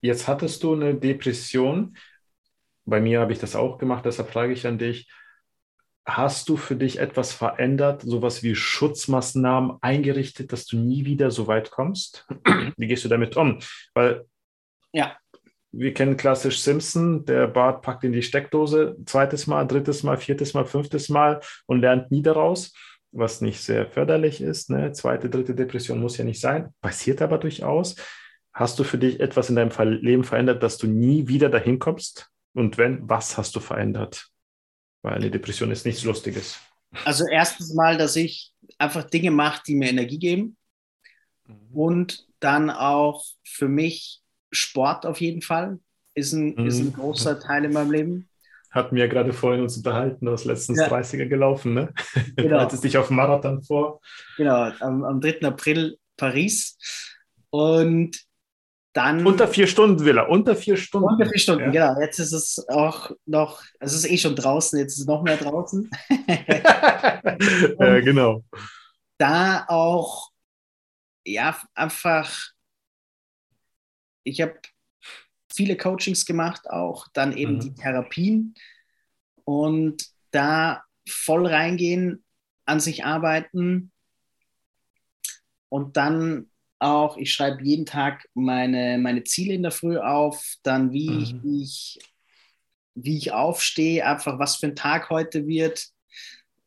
[0.00, 1.98] Jetzt hattest du eine Depression.
[2.86, 5.10] Bei mir habe ich das auch gemacht, deshalb frage ich an dich.
[6.06, 11.48] Hast du für dich etwas verändert, sowas wie Schutzmaßnahmen eingerichtet, dass du nie wieder so
[11.48, 12.26] weit kommst?
[12.78, 13.58] Wie gehst du damit um?
[13.94, 14.26] Weil
[14.94, 15.14] ja
[15.76, 20.54] wir kennen klassisch Simpson, der Bart packt in die Steckdose, zweites Mal, drittes Mal, viertes
[20.54, 22.72] Mal, fünftes Mal und lernt nie daraus.
[23.16, 24.70] was nicht sehr förderlich ist.
[24.70, 24.90] Ne?
[24.90, 27.94] Zweite, dritte Depression muss ja nicht sein, passiert aber durchaus.
[28.52, 29.70] Hast du für dich etwas in deinem
[30.02, 32.30] Leben verändert, dass du nie wieder dahin kommst?
[32.54, 34.30] Und wenn, was hast du verändert?
[35.02, 36.58] Weil eine Depression ist nichts Lustiges.
[37.04, 40.56] Also erstens mal, dass ich einfach Dinge mache, die mir Energie geben.
[41.46, 41.56] Mhm.
[41.72, 44.23] Und dann auch für mich
[44.54, 45.78] Sport auf jeden Fall
[46.14, 46.66] ist ein, mhm.
[46.66, 48.28] ist ein großer Teil in meinem Leben.
[48.70, 50.88] Hatten wir ja gerade vorhin uns unterhalten, du hast letztens ja.
[50.88, 51.92] 30er gelaufen, ne?
[52.36, 52.48] Genau.
[52.56, 54.00] Du hattest dich auf dem Marathon vor.
[54.36, 55.42] Genau, am, am 3.
[55.42, 56.76] April Paris.
[57.50, 58.18] Und
[58.94, 59.26] dann.
[59.26, 61.08] Unter vier Stunden, Villa, unter vier Stunden.
[61.08, 61.88] Unter vier Stunden, ja.
[61.88, 62.00] genau.
[62.00, 65.36] Jetzt ist es auch noch, es ist eh schon draußen, jetzt ist es noch mehr
[65.36, 65.90] draußen.
[67.78, 68.44] ja, genau.
[69.18, 70.30] Da auch,
[71.24, 72.53] ja, einfach,
[74.24, 74.58] ich habe
[75.52, 77.60] viele Coachings gemacht, auch dann eben mhm.
[77.60, 78.54] die Therapien
[79.44, 82.24] und da voll reingehen,
[82.66, 83.92] an sich arbeiten
[85.68, 90.92] und dann auch, ich schreibe jeden Tag meine, meine Ziele in der Früh auf, dann
[90.92, 91.20] wie, mhm.
[91.20, 91.98] ich, wie, ich,
[92.94, 95.88] wie ich aufstehe, einfach was für ein Tag heute wird,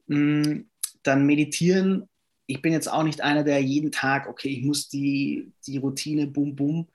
[0.07, 0.61] mm,
[1.03, 2.09] dann meditieren.
[2.47, 6.27] Ich bin jetzt auch nicht einer, der jeden Tag, okay, ich muss die, die Routine,
[6.27, 6.87] bum, bum,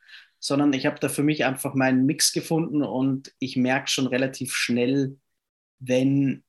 [0.43, 4.55] sondern ich habe da für mich einfach meinen Mix gefunden und ich merke schon relativ
[4.55, 5.17] schnell,
[5.79, 6.43] wenn,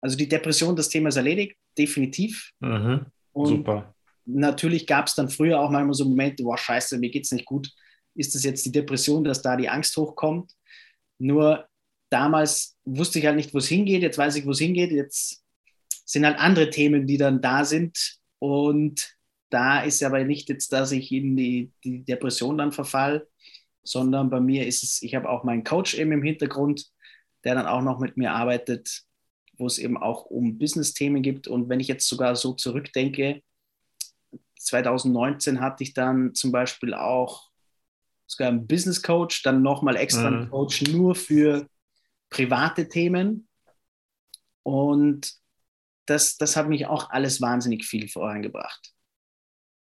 [0.00, 2.52] also die Depression, das Thema ist erledigt, definitiv.
[2.60, 3.06] Mhm.
[3.34, 3.94] Super
[4.28, 7.46] natürlich gab es dann früher auch manchmal so Momente, boah, scheiße, mir geht es nicht
[7.46, 7.72] gut.
[8.14, 10.52] Ist das jetzt die Depression, dass da die Angst hochkommt?
[11.18, 11.66] Nur
[12.10, 14.02] damals wusste ich halt nicht, wo es hingeht.
[14.02, 14.90] Jetzt weiß ich, wo es hingeht.
[14.90, 15.42] Jetzt
[16.04, 18.18] sind halt andere Themen, die dann da sind.
[18.38, 19.17] Und
[19.50, 23.26] da ist aber nicht jetzt, dass ich in die, die Depression dann verfall,
[23.82, 26.86] sondern bei mir ist es, ich habe auch meinen Coach eben im Hintergrund,
[27.44, 29.04] der dann auch noch mit mir arbeitet,
[29.56, 31.48] wo es eben auch um Business-Themen gibt.
[31.48, 33.42] Und wenn ich jetzt sogar so zurückdenke,
[34.58, 37.48] 2019 hatte ich dann zum Beispiel auch
[38.26, 40.50] sogar einen Business Coach, dann nochmal extra einen mhm.
[40.50, 41.66] Coach nur für
[42.28, 43.48] private Themen.
[44.62, 45.32] Und
[46.06, 48.92] das, das hat mich auch alles wahnsinnig viel vorangebracht.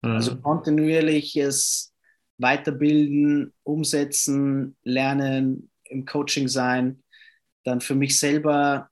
[0.01, 0.11] Mhm.
[0.11, 1.93] Also kontinuierliches
[2.37, 7.03] Weiterbilden, Umsetzen, Lernen, im Coaching sein,
[7.63, 8.89] dann für mich selber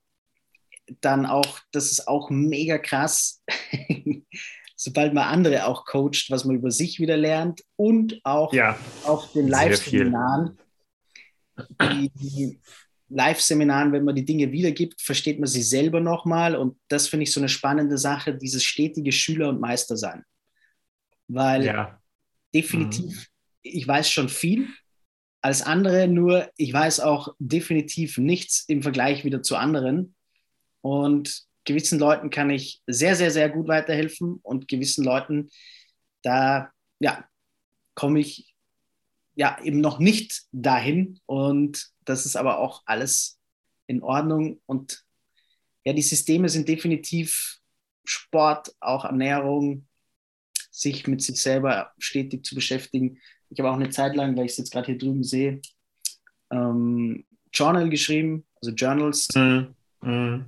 [1.01, 3.43] dann auch, das ist auch mega krass.
[4.75, 9.31] sobald man andere auch coacht, was man über sich wieder lernt und auch ja, auf
[9.33, 10.57] den Live-Seminaren.
[11.81, 12.59] Die, die
[13.09, 17.31] Live-Seminaren, wenn man die Dinge wiedergibt, versteht man sie selber nochmal und das finde ich
[17.31, 20.23] so eine spannende Sache, dieses stetige Schüler- und Meister sein.
[21.27, 22.01] Weil ja.
[22.53, 23.25] definitiv, mhm.
[23.63, 24.67] ich weiß schon viel
[25.41, 30.15] als andere, nur ich weiß auch definitiv nichts im Vergleich wieder zu anderen.
[30.81, 35.49] Und gewissen Leuten kann ich sehr, sehr, sehr gut weiterhelfen und gewissen Leuten,
[36.23, 37.27] da ja,
[37.95, 38.55] komme ich
[39.35, 43.39] ja eben noch nicht dahin und das ist aber auch alles
[43.87, 45.03] in Ordnung und
[45.83, 47.59] ja, die Systeme sind definitiv
[48.05, 49.87] Sport, auch Ernährung,
[50.75, 53.19] sich mit sich selber stetig zu beschäftigen.
[53.49, 55.61] Ich habe auch eine Zeit lang, weil ich es jetzt gerade hier drüben sehe,
[56.51, 59.29] ähm, Journal geschrieben, also Journals.
[59.35, 59.75] Mhm.
[60.01, 60.45] Mhm.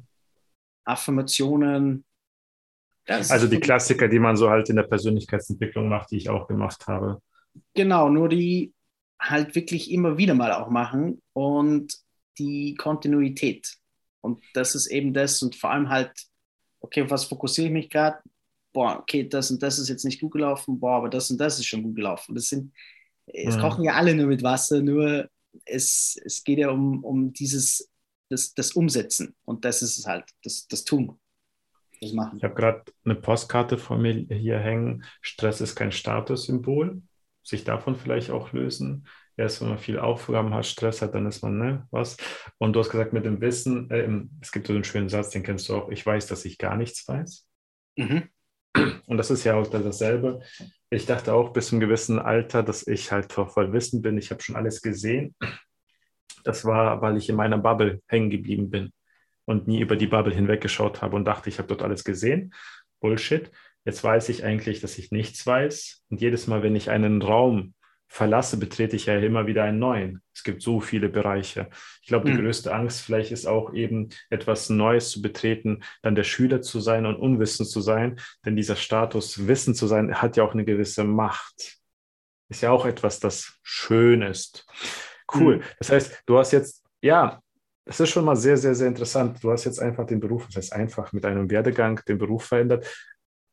[0.84, 2.06] Affirmationen.
[3.06, 6.88] Also die Klassiker, die man so halt in der Persönlichkeitsentwicklung macht, die ich auch gemacht
[6.88, 7.22] habe.
[7.74, 8.74] Genau, nur die
[9.20, 11.94] halt wirklich immer wieder mal auch machen und
[12.38, 13.78] die Kontinuität.
[14.22, 16.12] Und das ist eben das und vor allem halt,
[16.82, 18.20] okay, auf was fokussiere ich mich gerade?
[18.78, 21.58] Boah, okay, das und das ist jetzt nicht gut gelaufen, boah, aber das und das
[21.58, 22.36] ist schon gut gelaufen.
[22.36, 22.72] Das sind,
[23.26, 23.62] es mhm.
[23.62, 25.28] kochen ja alle nur mit Wasser, nur
[25.66, 27.90] es, es geht ja um, um dieses
[28.30, 29.36] das, das Umsetzen.
[29.46, 31.20] Und das ist es halt, das, das Tun.
[32.02, 32.38] Das Machen.
[32.38, 35.04] Ich habe gerade eine Postkarte vor mir hier hängen.
[35.22, 37.02] Stress ist kein Statussymbol.
[37.42, 39.08] Sich davon vielleicht auch lösen.
[39.38, 42.18] Erst wenn man viel Aufgaben hat, Stress hat, dann ist man, ne, was.
[42.60, 44.08] Und du hast gesagt, mit dem Wissen, äh,
[44.40, 46.78] es gibt so einen schönen Satz, den kennst du auch, ich weiß, dass ich gar
[46.78, 47.48] nichts weiß.
[47.98, 48.30] Mhm.
[49.08, 50.42] Und das ist ja auch dasselbe.
[50.90, 54.18] Ich dachte auch bis zum gewissen Alter, dass ich halt voll Wissen bin.
[54.18, 55.36] Ich habe schon alles gesehen.
[56.44, 58.92] Das war, weil ich in meiner Bubble hängen geblieben bin
[59.46, 62.54] und nie über die Bubble hinweggeschaut habe und dachte, ich habe dort alles gesehen.
[63.00, 63.52] Bullshit.
[63.86, 66.04] Jetzt weiß ich eigentlich, dass ich nichts weiß.
[66.10, 67.74] Und jedes Mal, wenn ich einen Raum
[68.08, 70.22] verlasse, betrete ich ja immer wieder einen neuen.
[70.34, 71.70] Es gibt so viele Bereiche.
[72.02, 72.44] Ich glaube, die mhm.
[72.44, 77.06] größte Angst vielleicht ist auch eben etwas Neues zu betreten, dann der Schüler zu sein
[77.06, 78.20] und unwissend zu sein.
[78.46, 81.78] Denn dieser Status, Wissen zu sein, hat ja auch eine gewisse Macht.
[82.50, 84.66] Ist ja auch etwas, das schön ist.
[85.34, 85.58] Cool.
[85.58, 85.64] Mhm.
[85.80, 87.42] Das heißt, du hast jetzt, ja,
[87.86, 89.42] Das ist schon mal sehr, sehr, sehr interessant.
[89.42, 92.86] Du hast jetzt einfach den Beruf, das heißt einfach mit einem Werdegang den Beruf verändert.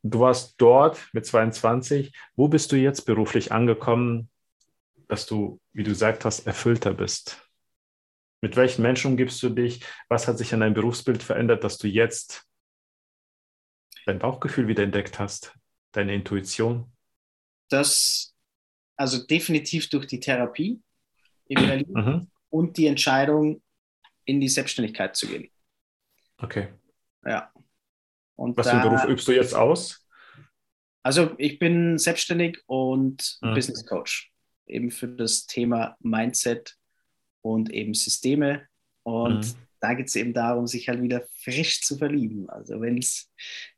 [0.02, 2.12] Du warst dort mit 22.
[2.36, 4.28] Wo bist du jetzt beruflich angekommen,
[5.08, 7.48] dass du, wie du gesagt hast, erfüllter bist?
[8.40, 9.84] Mit welchen Menschen umgibst du dich?
[10.08, 12.46] Was hat sich an deinem Berufsbild verändert, dass du jetzt
[14.06, 15.54] dein Bauchgefühl wieder entdeckt hast,
[15.92, 16.92] deine Intuition?
[17.70, 18.34] Das,
[18.96, 20.82] also definitiv durch die Therapie
[21.46, 22.30] in Berlin mhm.
[22.50, 23.62] und die Entscheidung,
[24.26, 25.50] in die Selbstständigkeit zu gehen.
[26.38, 26.68] Okay.
[27.24, 27.52] Ja.
[28.36, 30.06] Und Was für einen Beruf übst du jetzt aus?
[31.02, 33.54] Also ich bin selbstständig und mhm.
[33.54, 34.32] Business Coach,
[34.66, 36.76] eben für das Thema Mindset
[37.42, 38.66] und eben Systeme.
[39.02, 39.54] Und mhm.
[39.80, 42.48] da geht es eben darum, sich halt wieder frisch zu verlieben.
[42.48, 43.30] Also wenn es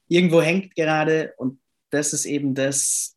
[0.09, 1.61] irgendwo hängt gerade und
[1.91, 3.16] das ist eben das,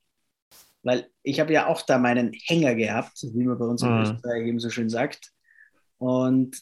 [0.84, 4.02] weil ich habe ja auch da meinen Hänger gehabt, wie man bei uns in mhm.
[4.02, 5.32] Österreich eben so schön sagt.
[5.98, 6.62] Und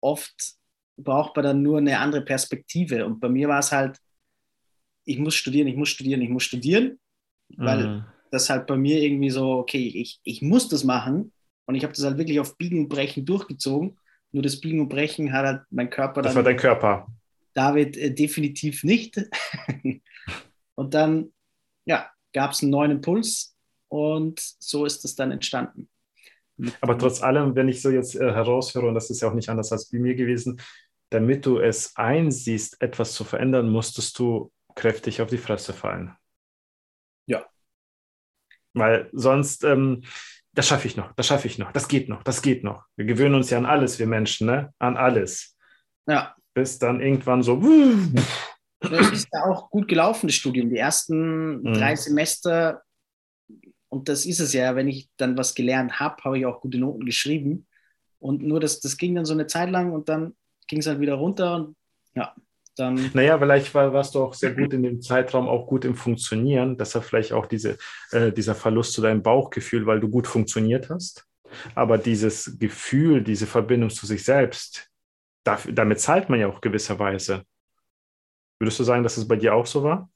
[0.00, 0.54] oft
[0.96, 3.06] braucht man dann nur eine andere Perspektive.
[3.06, 3.98] Und bei mir war es halt,
[5.04, 6.98] ich muss studieren, ich muss studieren, ich muss studieren,
[7.56, 8.04] weil mhm.
[8.30, 11.32] Das halt bei mir irgendwie so, okay, ich, ich muss das machen.
[11.66, 13.98] Und ich habe das halt wirklich auf Biegen und Brechen durchgezogen.
[14.32, 16.30] Nur das Biegen und Brechen hat halt mein Körper dann.
[16.30, 17.06] Das war dein Körper.
[17.54, 19.20] David äh, definitiv nicht.
[20.74, 21.32] und dann,
[21.84, 23.56] ja, gab es einen neuen Impuls
[23.88, 25.88] und so ist es dann entstanden.
[26.80, 29.48] Aber trotz allem, wenn ich so jetzt äh, heraushöre, und das ist ja auch nicht
[29.48, 30.60] anders als bei mir gewesen,
[31.10, 36.14] damit du es einsiehst, etwas zu verändern, musstest du kräftig auf die Fresse fallen.
[37.26, 37.44] Ja.
[38.74, 40.02] Weil sonst, ähm,
[40.52, 42.84] das schaffe ich noch, das schaffe ich noch, das geht noch, das geht noch.
[42.96, 44.72] Wir gewöhnen uns ja an alles, wir Menschen, ne?
[44.78, 45.56] An alles.
[46.06, 46.34] Ja.
[46.54, 47.62] Bis dann irgendwann so.
[48.80, 50.70] Es ist ja auch gut gelaufen, das Studium.
[50.70, 51.74] Die ersten mhm.
[51.74, 52.82] drei Semester
[53.90, 56.78] und das ist es ja, wenn ich dann was gelernt habe, habe ich auch gute
[56.78, 57.66] Noten geschrieben.
[58.20, 60.34] Und nur das, das ging dann so eine Zeit lang und dann
[60.68, 61.76] ging es halt wieder runter und
[62.14, 62.34] ja,
[62.80, 63.10] dann.
[63.14, 66.76] Naja, vielleicht war, warst du auch sehr gut in dem Zeitraum, auch gut im Funktionieren.
[66.76, 67.78] Deshalb vielleicht auch diese,
[68.10, 71.26] äh, dieser Verlust zu deinem Bauchgefühl, weil du gut funktioniert hast.
[71.74, 74.90] Aber dieses Gefühl, diese Verbindung zu sich selbst,
[75.44, 77.44] dafür, damit zahlt man ja auch gewisserweise.
[78.58, 80.10] Würdest du sagen, dass es bei dir auch so war?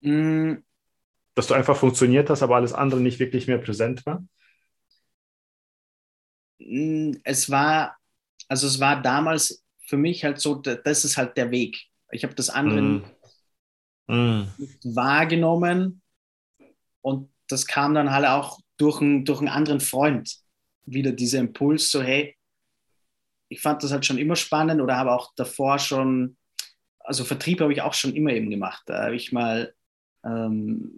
[0.00, 0.56] Mm,
[1.34, 4.24] dass du einfach funktioniert hast, aber alles andere nicht wirklich mehr präsent war?
[6.58, 7.96] Mm, es war,
[8.48, 11.86] also es war damals für mich halt so, das ist halt der Weg.
[12.10, 13.04] Ich habe das andere mm.
[14.06, 14.48] Mm.
[14.84, 16.02] wahrgenommen
[17.00, 20.36] und das kam dann halt auch durch, ein, durch einen anderen Freund
[20.84, 22.36] wieder dieser Impuls, so hey,
[23.48, 26.36] ich fand das halt schon immer spannend oder habe auch davor schon,
[26.98, 28.82] also Vertrieb habe ich auch schon immer eben gemacht.
[28.86, 29.74] Da habe ich mal
[30.24, 30.92] ähm,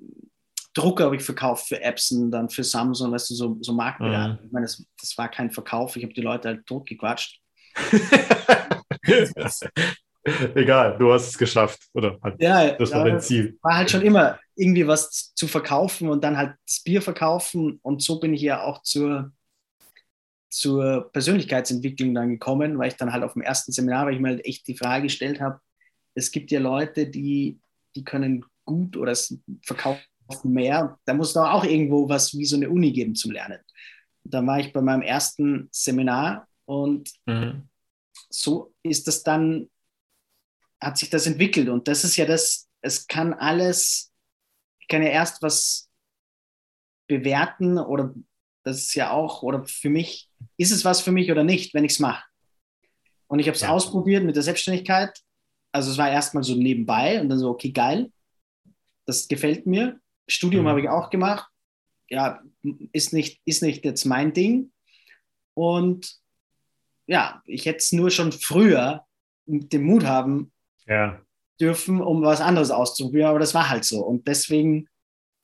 [0.77, 4.39] Drucker habe ich verkauft für Epson, dann für Samsung, weißt du, so, so Marktberatung.
[4.41, 4.47] Mhm.
[4.47, 7.41] Ich meine, das, das, war kein Verkauf, ich habe die Leute halt totgequatscht.
[10.55, 12.19] Egal, du hast es geschafft, oder?
[12.21, 13.57] Halt, ja, das war dein Ziel.
[13.63, 18.03] War halt schon immer irgendwie was zu verkaufen und dann halt das Bier verkaufen und
[18.03, 19.31] so bin ich ja auch zur,
[20.51, 24.29] zur Persönlichkeitsentwicklung dann gekommen, weil ich dann halt auf dem ersten Seminar, weil ich mir
[24.29, 25.61] halt echt die Frage gestellt habe,
[26.15, 27.61] es gibt ja Leute, die,
[27.95, 30.03] die können gut oder es verkaufen
[30.43, 30.99] mehr.
[31.05, 33.61] Da muss doch auch irgendwo was wie so eine Uni geben zum Lernen.
[34.25, 37.69] Da war ich bei meinem ersten Seminar und mhm.
[38.31, 39.71] So ist das dann,
[40.81, 41.69] hat sich das entwickelt.
[41.69, 44.13] Und das ist ja das, es kann alles,
[44.81, 45.89] ich kann ja erst was
[47.07, 48.15] bewerten oder
[48.63, 51.85] das ist ja auch, oder für mich, ist es was für mich oder nicht, wenn
[51.85, 52.25] ich es mache.
[53.29, 53.69] Und ich habe es ja.
[53.69, 55.21] ausprobiert mit der Selbstständigkeit.
[55.73, 58.11] Also es war erstmal so nebenbei und dann so, okay, geil,
[59.05, 60.01] das gefällt mir.
[60.29, 60.69] Studium mhm.
[60.69, 61.49] habe ich auch gemacht.
[62.09, 62.43] Ja,
[62.93, 64.73] ist nicht, ist nicht jetzt mein Ding.
[65.55, 66.19] Und
[67.07, 69.03] ja, ich hätte es nur schon früher
[69.47, 70.53] den Mut haben
[70.87, 71.21] ja.
[71.61, 73.31] dürfen, um was anderes auszuprobieren.
[73.31, 74.01] Aber das war halt so.
[74.05, 74.89] Und deswegen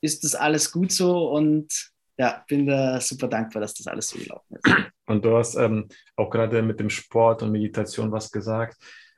[0.01, 4.19] ist das alles gut so und ja, bin da super dankbar, dass das alles so
[4.19, 4.75] gelaufen ist.
[5.07, 8.77] Und du hast ähm, auch gerade mit dem Sport und Meditation was gesagt.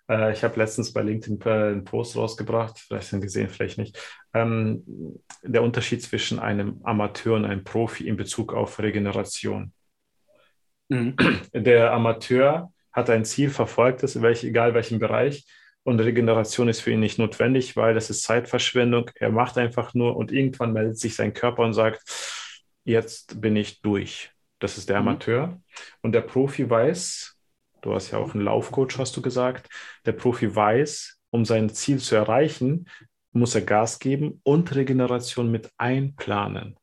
[0.09, 3.99] Äh, ich habe letztens bei LinkedIn einen Post rausgebracht, vielleicht haben gesehen, vielleicht nicht.
[4.32, 4.84] Ähm,
[5.42, 9.72] der Unterschied zwischen einem Amateur und einem Profi in Bezug auf Regeneration.
[10.89, 11.16] Mhm.
[11.53, 15.47] Der Amateur hat ein Ziel verfolgt, ist, welch, egal welchen Bereich,
[15.82, 19.11] und Regeneration ist für ihn nicht notwendig, weil das ist Zeitverschwendung.
[19.16, 22.01] Er macht einfach nur und irgendwann meldet sich sein Körper und sagt,
[22.85, 24.30] jetzt bin ich durch.
[24.61, 25.09] Das ist der mhm.
[25.09, 25.61] Amateur.
[26.01, 27.35] Und der Profi weiß,
[27.85, 29.68] Du hast ja auch einen Laufcoach, hast du gesagt.
[30.07, 32.89] Der Profi weiß, um sein Ziel zu erreichen,
[33.32, 36.76] muss er Gas geben und Regeneration mit einplanen.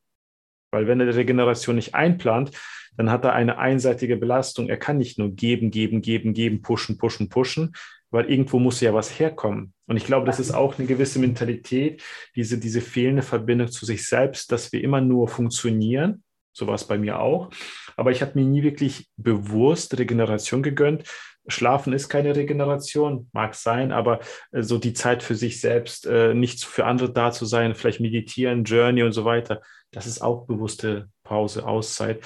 [0.71, 2.51] Weil wenn er die Regeneration nicht einplant,
[2.97, 4.69] dann hat er eine einseitige Belastung.
[4.69, 7.73] Er kann nicht nur geben, geben, geben, geben, pushen, pushen, pushen,
[8.09, 9.73] weil irgendwo muss ja was herkommen.
[9.87, 12.03] Und ich glaube, das ist auch eine gewisse Mentalität,
[12.35, 16.23] diese, diese fehlende Verbindung zu sich selbst, dass wir immer nur funktionieren.
[16.53, 17.49] So war es bei mir auch.
[17.95, 21.03] Aber ich habe mir nie wirklich bewusst Regeneration gegönnt.
[21.47, 24.19] Schlafen ist keine Regeneration, mag sein, aber
[24.51, 27.99] äh, so die Zeit für sich selbst, äh, nicht für andere da zu sein, vielleicht
[27.99, 29.61] meditieren, Journey und so weiter,
[29.91, 32.25] das ist auch bewusste Pause, Auszeit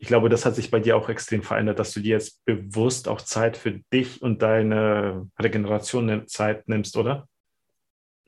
[0.00, 3.08] ich glaube, das hat sich bei dir auch extrem verändert, dass du dir jetzt bewusst
[3.08, 7.28] auch Zeit für dich und deine Regeneration Zeit nimmst, oder?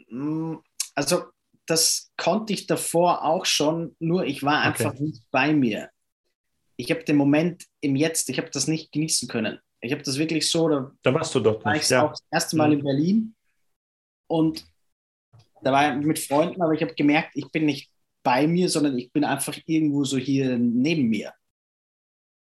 [0.08, 0.56] Mm,
[0.96, 1.24] also
[1.66, 5.04] das konnte ich davor auch schon, nur ich war einfach okay.
[5.04, 5.90] nicht bei mir.
[6.76, 9.60] Ich habe den Moment im Jetzt, ich habe das nicht genießen können.
[9.80, 10.68] Ich habe das wirklich so.
[10.68, 11.84] Da, da warst du dort war nicht.
[11.84, 12.04] Ich ja.
[12.04, 13.34] auch das erste Mal in Berlin
[14.26, 14.66] und
[15.62, 17.89] da war ich mit Freunden, aber ich habe gemerkt, ich bin nicht
[18.22, 21.32] bei mir, sondern ich bin einfach irgendwo so hier neben mir.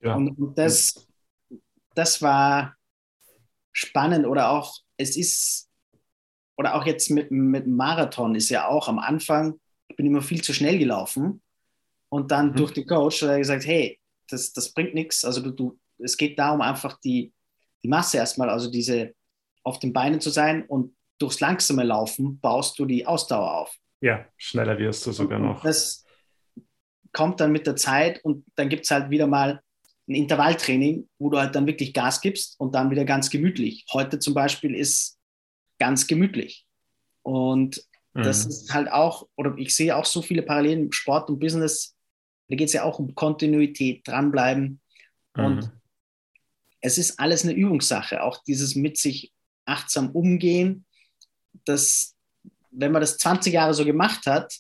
[0.01, 0.15] Ja.
[0.15, 1.07] Und, und das,
[1.95, 2.77] das war
[3.73, 5.71] spannend oder auch, es ist,
[6.57, 10.43] oder auch jetzt mit, mit Marathon ist ja auch am Anfang, ich bin immer viel
[10.43, 11.43] zu schnell gelaufen
[12.09, 12.57] und dann mhm.
[12.57, 13.99] durch den Coach hat er gesagt, hey,
[14.29, 17.33] das, das bringt nichts, also du, du, es geht darum, einfach die,
[17.83, 19.15] die Masse erstmal, also diese
[19.63, 23.77] auf den Beinen zu sein und durchs langsame Laufen baust du die Ausdauer auf.
[24.01, 25.63] Ja, schneller wirst du sogar noch.
[25.63, 26.05] Das
[27.13, 29.63] kommt dann mit der Zeit und dann gibt es halt wieder mal
[30.09, 33.87] ein Intervalltraining, wo du halt dann wirklich Gas gibst und dann wieder ganz gemütlich.
[33.93, 35.19] Heute zum Beispiel ist
[35.79, 36.67] ganz gemütlich.
[37.23, 37.85] Und
[38.15, 38.23] mhm.
[38.23, 41.97] das ist halt auch, oder ich sehe auch so viele Parallelen im Sport und Business.
[42.49, 44.81] Da geht es ja auch um Kontinuität, dranbleiben.
[45.37, 45.45] Mhm.
[45.45, 45.73] Und
[46.81, 48.23] es ist alles eine Übungssache.
[48.23, 49.33] Auch dieses mit sich
[49.65, 50.87] achtsam umgehen,
[51.65, 52.17] dass,
[52.71, 54.55] wenn man das 20 Jahre so gemacht hat,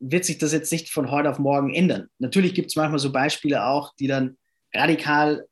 [0.00, 2.08] wird sich das jetzt nicht von heute auf morgen ändern.
[2.18, 4.38] Natürlich gibt es manchmal so Beispiele auch, die dann
[4.72, 5.46] radikal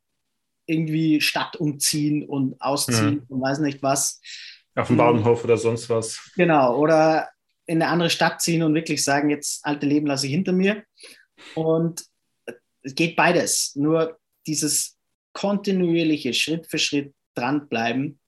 [0.66, 3.24] irgendwie Stadt umziehen und ausziehen mhm.
[3.28, 4.20] und weiß nicht was.
[4.74, 6.30] Auf dem Bauernhof oder sonst was.
[6.36, 7.28] Genau, oder
[7.66, 10.84] in eine andere Stadt ziehen und wirklich sagen, jetzt alte Leben lasse ich hinter mir.
[11.54, 12.04] Und
[12.82, 13.74] es geht beides.
[13.76, 14.96] Nur dieses
[15.32, 18.18] kontinuierliche Schritt für Schritt dranbleiben,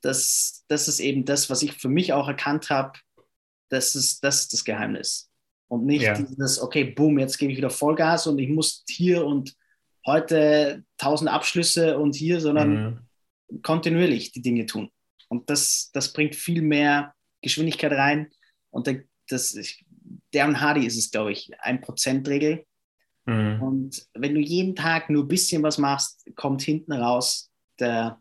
[0.00, 2.98] das, das ist eben das, was ich für mich auch erkannt habe.
[3.68, 5.30] Das ist, das ist das Geheimnis.
[5.68, 6.14] Und nicht ja.
[6.14, 9.54] dieses, okay, boom, jetzt gebe ich wieder Vollgas und ich muss hier und
[10.06, 13.06] heute tausend Abschlüsse und hier, sondern
[13.50, 13.62] mhm.
[13.62, 14.90] kontinuierlich die Dinge tun.
[15.28, 18.30] Und das, das bringt viel mehr Geschwindigkeit rein.
[18.70, 19.58] Und der, das,
[20.32, 22.64] der und Hardy ist es, glaube ich, ein Prozent-Regel.
[23.26, 23.62] Mhm.
[23.62, 28.20] Und wenn du jeden Tag nur ein bisschen was machst, kommt hinten raus der,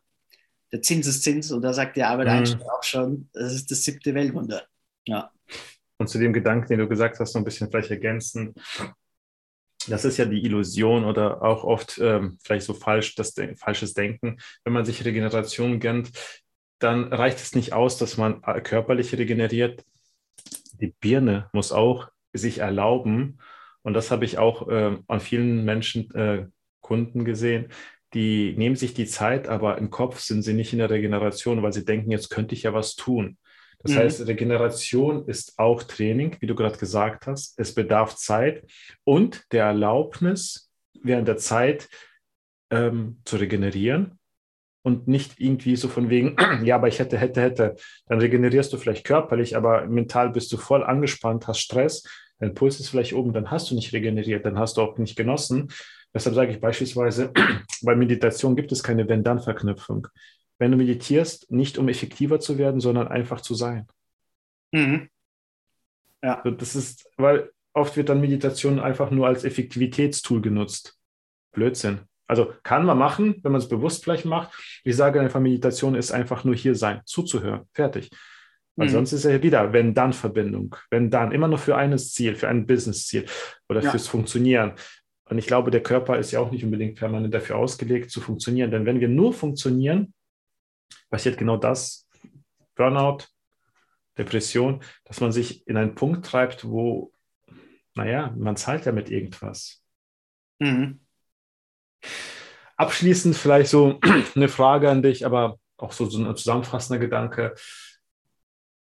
[0.71, 1.51] der Zinseszins.
[1.51, 2.33] Und da sagt der Albert mhm.
[2.33, 4.63] Einstein auch schon, das ist das siebte Weltwunder.
[5.05, 5.31] Ja.
[5.97, 8.53] Und zu dem Gedanken, den du gesagt hast, noch ein bisschen vielleicht ergänzen.
[9.87, 14.37] Das ist ja die Illusion oder auch oft ähm, vielleicht so falsch, das falsches Denken.
[14.63, 16.11] Wenn man sich Regeneration gönnt,
[16.79, 19.83] dann reicht es nicht aus, dass man äh, körperlich regeneriert.
[20.79, 23.39] Die Birne muss auch sich erlauben,
[23.87, 26.47] und das habe ich auch äh, an vielen Menschen, äh,
[26.81, 27.71] Kunden gesehen,
[28.13, 31.73] die nehmen sich die Zeit, aber im Kopf sind sie nicht in der Regeneration, weil
[31.73, 33.37] sie denken, jetzt könnte ich ja was tun.
[33.79, 33.97] Das mhm.
[33.97, 37.59] heißt, Regeneration ist auch Training, wie du gerade gesagt hast.
[37.59, 38.65] Es bedarf Zeit
[39.03, 40.71] und der Erlaubnis,
[41.03, 41.87] während der Zeit
[42.71, 44.17] ähm, zu regenerieren
[44.81, 47.75] und nicht irgendwie so von wegen, ja, aber ich hätte, hätte, hätte.
[48.07, 52.03] Dann regenerierst du vielleicht körperlich, aber mental bist du voll angespannt, hast Stress,
[52.39, 55.15] dein Puls ist vielleicht oben, dann hast du nicht regeneriert, dann hast du auch nicht
[55.15, 55.69] genossen.
[56.17, 57.31] Deshalb sage ich beispielsweise,
[57.83, 60.07] bei Meditation gibt es keine Wenn-Dann-Verknüpfung
[60.59, 63.87] wenn du meditierst, nicht um effektiver zu werden, sondern einfach zu sein.
[64.71, 65.09] Mhm.
[66.23, 66.41] Ja.
[66.43, 70.97] Das ist, weil oft wird dann Meditation einfach nur als Effektivitätstool genutzt.
[71.51, 72.01] Blödsinn.
[72.25, 74.51] Also kann man machen, wenn man es bewusst vielleicht macht.
[74.83, 77.61] Ich sage einfach, Meditation ist einfach nur hier sein, zuzuhören.
[77.73, 78.09] Fertig.
[78.75, 78.91] Weil mhm.
[78.91, 80.75] sonst ist ja wieder Wenn-Dann-Verbindung.
[80.89, 83.25] Wenn dann, immer nur für eines Ziel, für ein Business-Ziel
[83.69, 83.91] oder ja.
[83.91, 84.73] fürs Funktionieren.
[85.29, 88.71] Und ich glaube, der Körper ist ja auch nicht unbedingt permanent dafür ausgelegt zu funktionieren.
[88.71, 90.13] Denn wenn wir nur funktionieren,
[91.09, 92.07] passiert genau das,
[92.75, 93.25] Burnout,
[94.17, 97.11] Depression, dass man sich in einen Punkt treibt, wo,
[97.95, 99.83] naja, man zahlt ja mit irgendwas.
[100.59, 101.01] Mhm.
[102.77, 103.99] Abschließend vielleicht so
[104.35, 107.53] eine Frage an dich, aber auch so, so ein zusammenfassender Gedanke.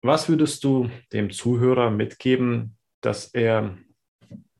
[0.02, 3.76] Was würdest du dem Zuhörer mitgeben, dass er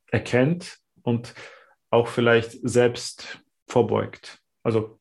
[0.07, 1.35] erkennt und
[1.93, 4.41] auch vielleicht selbst vorbeugt?
[4.65, 4.99] Also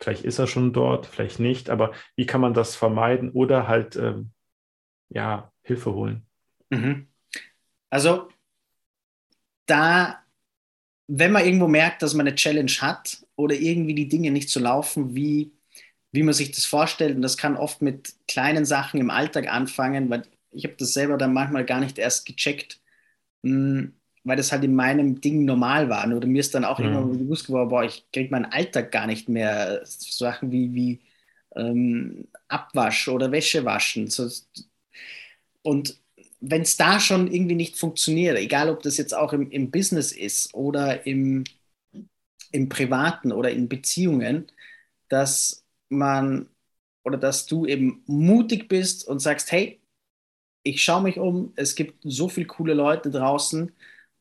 [0.00, 3.96] Vielleicht ist er schon dort, vielleicht nicht, aber wie kann man das vermeiden oder halt
[3.96, 4.30] ähm,
[5.10, 6.26] ja, Hilfe holen?
[6.70, 7.06] Mhm.
[7.90, 8.28] Also
[9.66, 10.24] da,
[11.06, 14.58] wenn man irgendwo merkt, dass man eine Challenge hat oder irgendwie die Dinge nicht so
[14.58, 15.52] laufen, wie,
[16.12, 20.08] wie man sich das vorstellt, und das kann oft mit kleinen Sachen im Alltag anfangen,
[20.08, 22.80] weil ich habe das selber dann manchmal gar nicht erst gecheckt,
[23.44, 26.06] hm, weil das halt in meinem Ding normal war.
[26.12, 26.86] Oder mir ist dann auch mhm.
[26.86, 29.82] immer bewusst geworden, boah, ich kriege meinen Alltag gar nicht mehr.
[29.84, 31.00] Sachen wie, wie
[31.56, 34.08] ähm, Abwasch oder Wäsche waschen.
[34.08, 34.28] So,
[35.62, 35.98] und
[36.40, 40.12] wenn es da schon irgendwie nicht funktioniert, egal ob das jetzt auch im, im Business
[40.12, 41.44] ist oder im,
[42.52, 44.50] im Privaten oder in Beziehungen,
[45.08, 46.48] dass man
[47.04, 49.80] oder dass du eben mutig bist und sagst, hey,
[50.62, 53.72] ich schaue mich um, es gibt so viele coole Leute draußen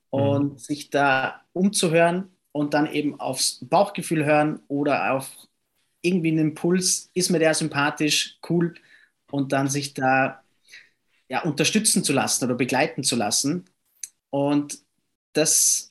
[0.09, 0.57] und mhm.
[0.57, 5.29] sich da umzuhören und dann eben aufs Bauchgefühl hören oder auf
[6.01, 8.73] irgendwie einen Impuls, ist mir der sympathisch, cool
[9.31, 10.43] und dann sich da
[11.27, 13.65] ja, unterstützen zu lassen oder begleiten zu lassen.
[14.29, 14.79] Und
[15.33, 15.87] das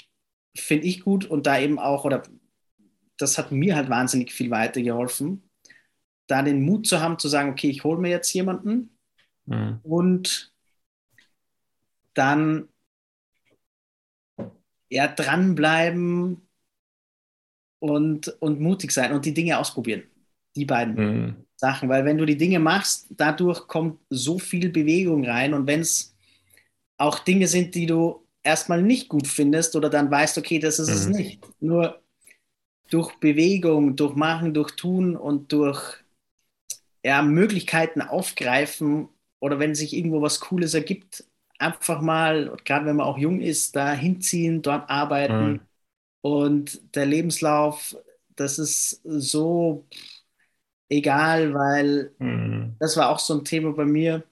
[0.57, 2.23] finde ich gut und da eben auch, oder
[3.17, 5.49] das hat mir halt wahnsinnig viel weitergeholfen,
[6.27, 8.97] da den Mut zu haben, zu sagen, okay, ich hole mir jetzt jemanden
[9.47, 9.81] mhm.
[9.83, 10.53] und
[12.15, 12.69] dann
[14.91, 16.49] ja dranbleiben
[17.81, 20.05] und, und mutig sein und die Dinge ausprobieren.
[20.57, 20.95] Die beiden.
[20.95, 21.37] Mhm.
[21.57, 25.81] Sachen, weil wenn du die Dinge machst, dadurch kommt so viel Bewegung rein und wenn
[25.81, 26.15] es
[26.97, 30.89] auch Dinge sind, die du erstmal nicht gut findest oder dann weißt, okay, das ist
[30.89, 30.95] mhm.
[30.95, 31.61] es nicht.
[31.61, 32.01] Nur
[32.91, 35.97] durch Bewegung, durch Machen, durch Tun und durch
[37.05, 39.09] ja, Möglichkeiten aufgreifen
[39.41, 41.25] oder wenn sich irgendwo was Cooles ergibt,
[41.59, 45.61] einfach mal, gerade wenn man auch jung ist, da hinziehen, dort arbeiten mhm.
[46.23, 47.97] und der Lebenslauf,
[48.37, 49.87] das ist so
[50.89, 52.77] egal, weil mhm.
[52.79, 54.25] das war auch so ein Thema bei mir.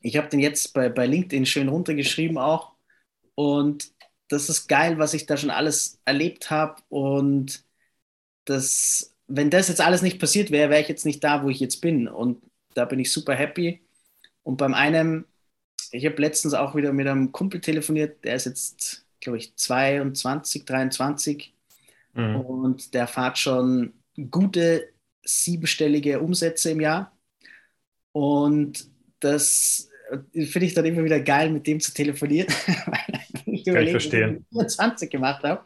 [0.00, 2.72] Ich habe den jetzt bei, bei LinkedIn schön runtergeschrieben auch.
[3.34, 3.92] Und
[4.28, 6.82] das ist geil, was ich da schon alles erlebt habe.
[6.88, 7.64] Und
[8.44, 11.60] das, wenn das jetzt alles nicht passiert wäre, wäre ich jetzt nicht da, wo ich
[11.60, 12.08] jetzt bin.
[12.08, 12.42] Und
[12.74, 13.82] da bin ich super happy.
[14.42, 15.24] Und beim einen,
[15.96, 20.64] ich habe letztens auch wieder mit einem Kumpel telefoniert, der ist jetzt, glaube ich, 22,
[20.64, 21.54] 23
[22.14, 22.36] mhm.
[22.36, 23.94] und der fährt schon
[24.30, 24.88] gute
[25.24, 27.16] siebenstellige Umsätze im Jahr.
[28.12, 28.88] Und
[29.20, 29.90] das
[30.32, 32.48] finde ich dann immer wieder geil, mit dem zu telefonieren.
[33.46, 34.46] ich Kann ich verstehen.
[34.50, 35.64] Ich 20 gemacht habe.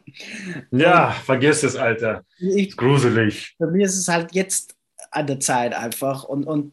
[0.70, 2.24] Ja, und vergiss es, Alter.
[2.38, 3.54] Ich, Gruselig.
[3.56, 4.76] Für mich ist es halt jetzt
[5.10, 6.24] an der Zeit einfach.
[6.24, 6.72] Und, und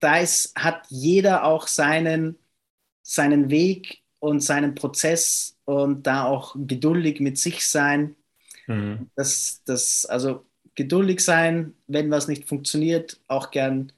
[0.00, 2.38] da ist, hat jeder auch seinen,
[3.06, 8.16] seinen Weg und seinen Prozess und da auch geduldig mit sich sein.
[8.66, 9.10] Mhm.
[9.14, 10.44] Das, das, also
[10.74, 13.92] geduldig sein, wenn was nicht funktioniert, auch gern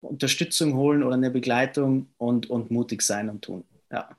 [0.00, 3.64] Unterstützung holen oder eine Begleitung und, und mutig sein und tun.
[3.92, 4.10] Ja,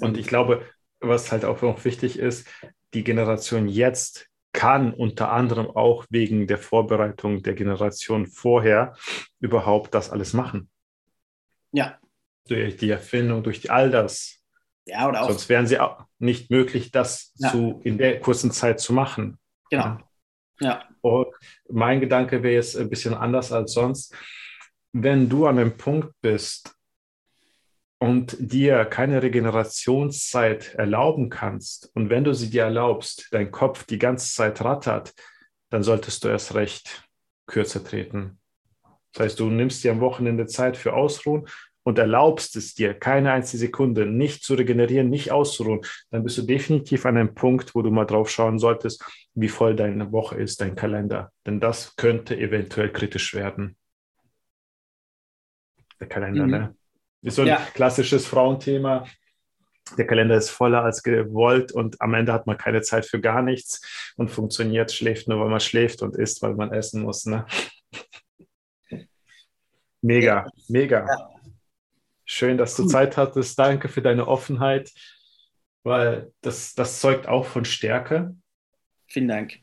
[0.00, 0.66] und ich glaube,
[1.00, 2.46] was halt auch noch wichtig ist,
[2.92, 8.94] die Generation jetzt kann unter anderem auch wegen der Vorbereitung der Generation vorher
[9.40, 10.68] überhaupt das alles machen.
[11.72, 11.98] Ja.
[12.48, 14.40] Durch die Erfindung, durch all das.
[14.86, 15.28] Ja, oder auch.
[15.28, 17.50] Sonst wären sie auch nicht möglich, das ja.
[17.50, 19.38] zu, in der kurzen Zeit zu machen.
[19.70, 19.98] Genau.
[20.60, 20.84] Ja.
[21.00, 21.28] Und
[21.68, 24.14] mein Gedanke wäre jetzt ein bisschen anders als sonst.
[24.92, 26.76] Wenn du an einem Punkt bist
[27.98, 33.98] und dir keine Regenerationszeit erlauben kannst und wenn du sie dir erlaubst, dein Kopf die
[33.98, 35.14] ganze Zeit rattert,
[35.70, 37.08] dann solltest du erst recht
[37.46, 38.38] kürzer treten.
[39.12, 41.48] Das heißt, du nimmst dir am Wochenende Zeit für Ausruhen
[41.84, 46.42] und erlaubst es dir, keine einzige Sekunde nicht zu regenerieren, nicht auszuruhen, dann bist du
[46.42, 49.04] definitiv an einem Punkt, wo du mal drauf schauen solltest,
[49.34, 51.30] wie voll deine Woche ist, dein Kalender.
[51.46, 53.76] Denn das könnte eventuell kritisch werden.
[56.00, 56.50] Der Kalender, mhm.
[56.50, 56.76] ne?
[57.22, 57.66] Ist so ein ja.
[57.72, 59.06] klassisches Frauenthema.
[59.96, 63.42] Der Kalender ist voller als gewollt und am Ende hat man keine Zeit für gar
[63.42, 67.26] nichts und funktioniert, schläft nur, weil man schläft und isst, weil man essen muss.
[67.26, 67.46] Ne?
[70.00, 71.06] Mega, mega.
[71.06, 71.33] Ja.
[72.24, 73.58] Schön, dass du Zeit hattest.
[73.58, 74.90] Danke für deine Offenheit,
[75.82, 78.34] weil das, das zeugt auch von Stärke.
[79.06, 79.58] Vielen Dank.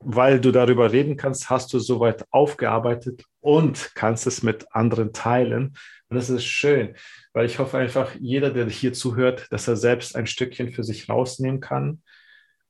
[0.00, 5.76] Weil du darüber reden kannst, hast du soweit aufgearbeitet und kannst es mit anderen teilen.
[6.08, 6.96] Und das ist schön,
[7.32, 11.08] weil ich hoffe einfach, jeder, der hier zuhört, dass er selbst ein Stückchen für sich
[11.08, 12.02] rausnehmen kann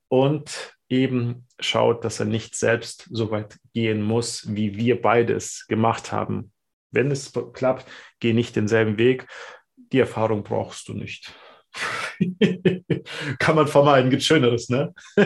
[0.07, 6.11] und eben schaut, dass er nicht selbst so weit gehen muss, wie wir beides gemacht
[6.11, 6.52] haben.
[6.93, 7.85] Wenn es klappt,
[8.19, 9.27] geh nicht denselben Weg.
[9.75, 11.33] Die Erfahrung brauchst du nicht.
[13.39, 14.93] Kann man vermeiden, gibt Schöneres, ne?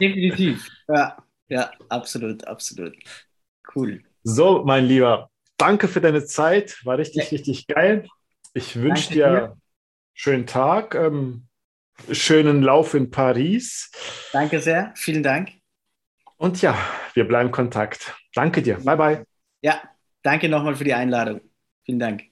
[0.00, 0.68] Definitiv.
[0.88, 1.16] Ja,
[1.48, 2.94] ja, absolut, absolut.
[3.74, 4.02] Cool.
[4.22, 6.78] So, mein Lieber, danke für deine Zeit.
[6.84, 7.30] War richtig, ja.
[7.30, 8.06] richtig geil.
[8.52, 9.62] Ich wünsche dir einen
[10.12, 10.94] schönen Tag.
[10.94, 11.46] Ähm,
[12.12, 13.90] schönen Lauf in Paris.
[14.32, 15.52] Danke sehr, vielen Dank.
[16.36, 16.76] Und ja,
[17.14, 18.14] wir bleiben Kontakt.
[18.34, 18.78] Danke dir.
[18.78, 19.24] Bye, bye.
[19.62, 19.82] Ja,
[20.22, 21.40] danke nochmal für die Einladung.
[21.84, 22.29] Vielen Dank.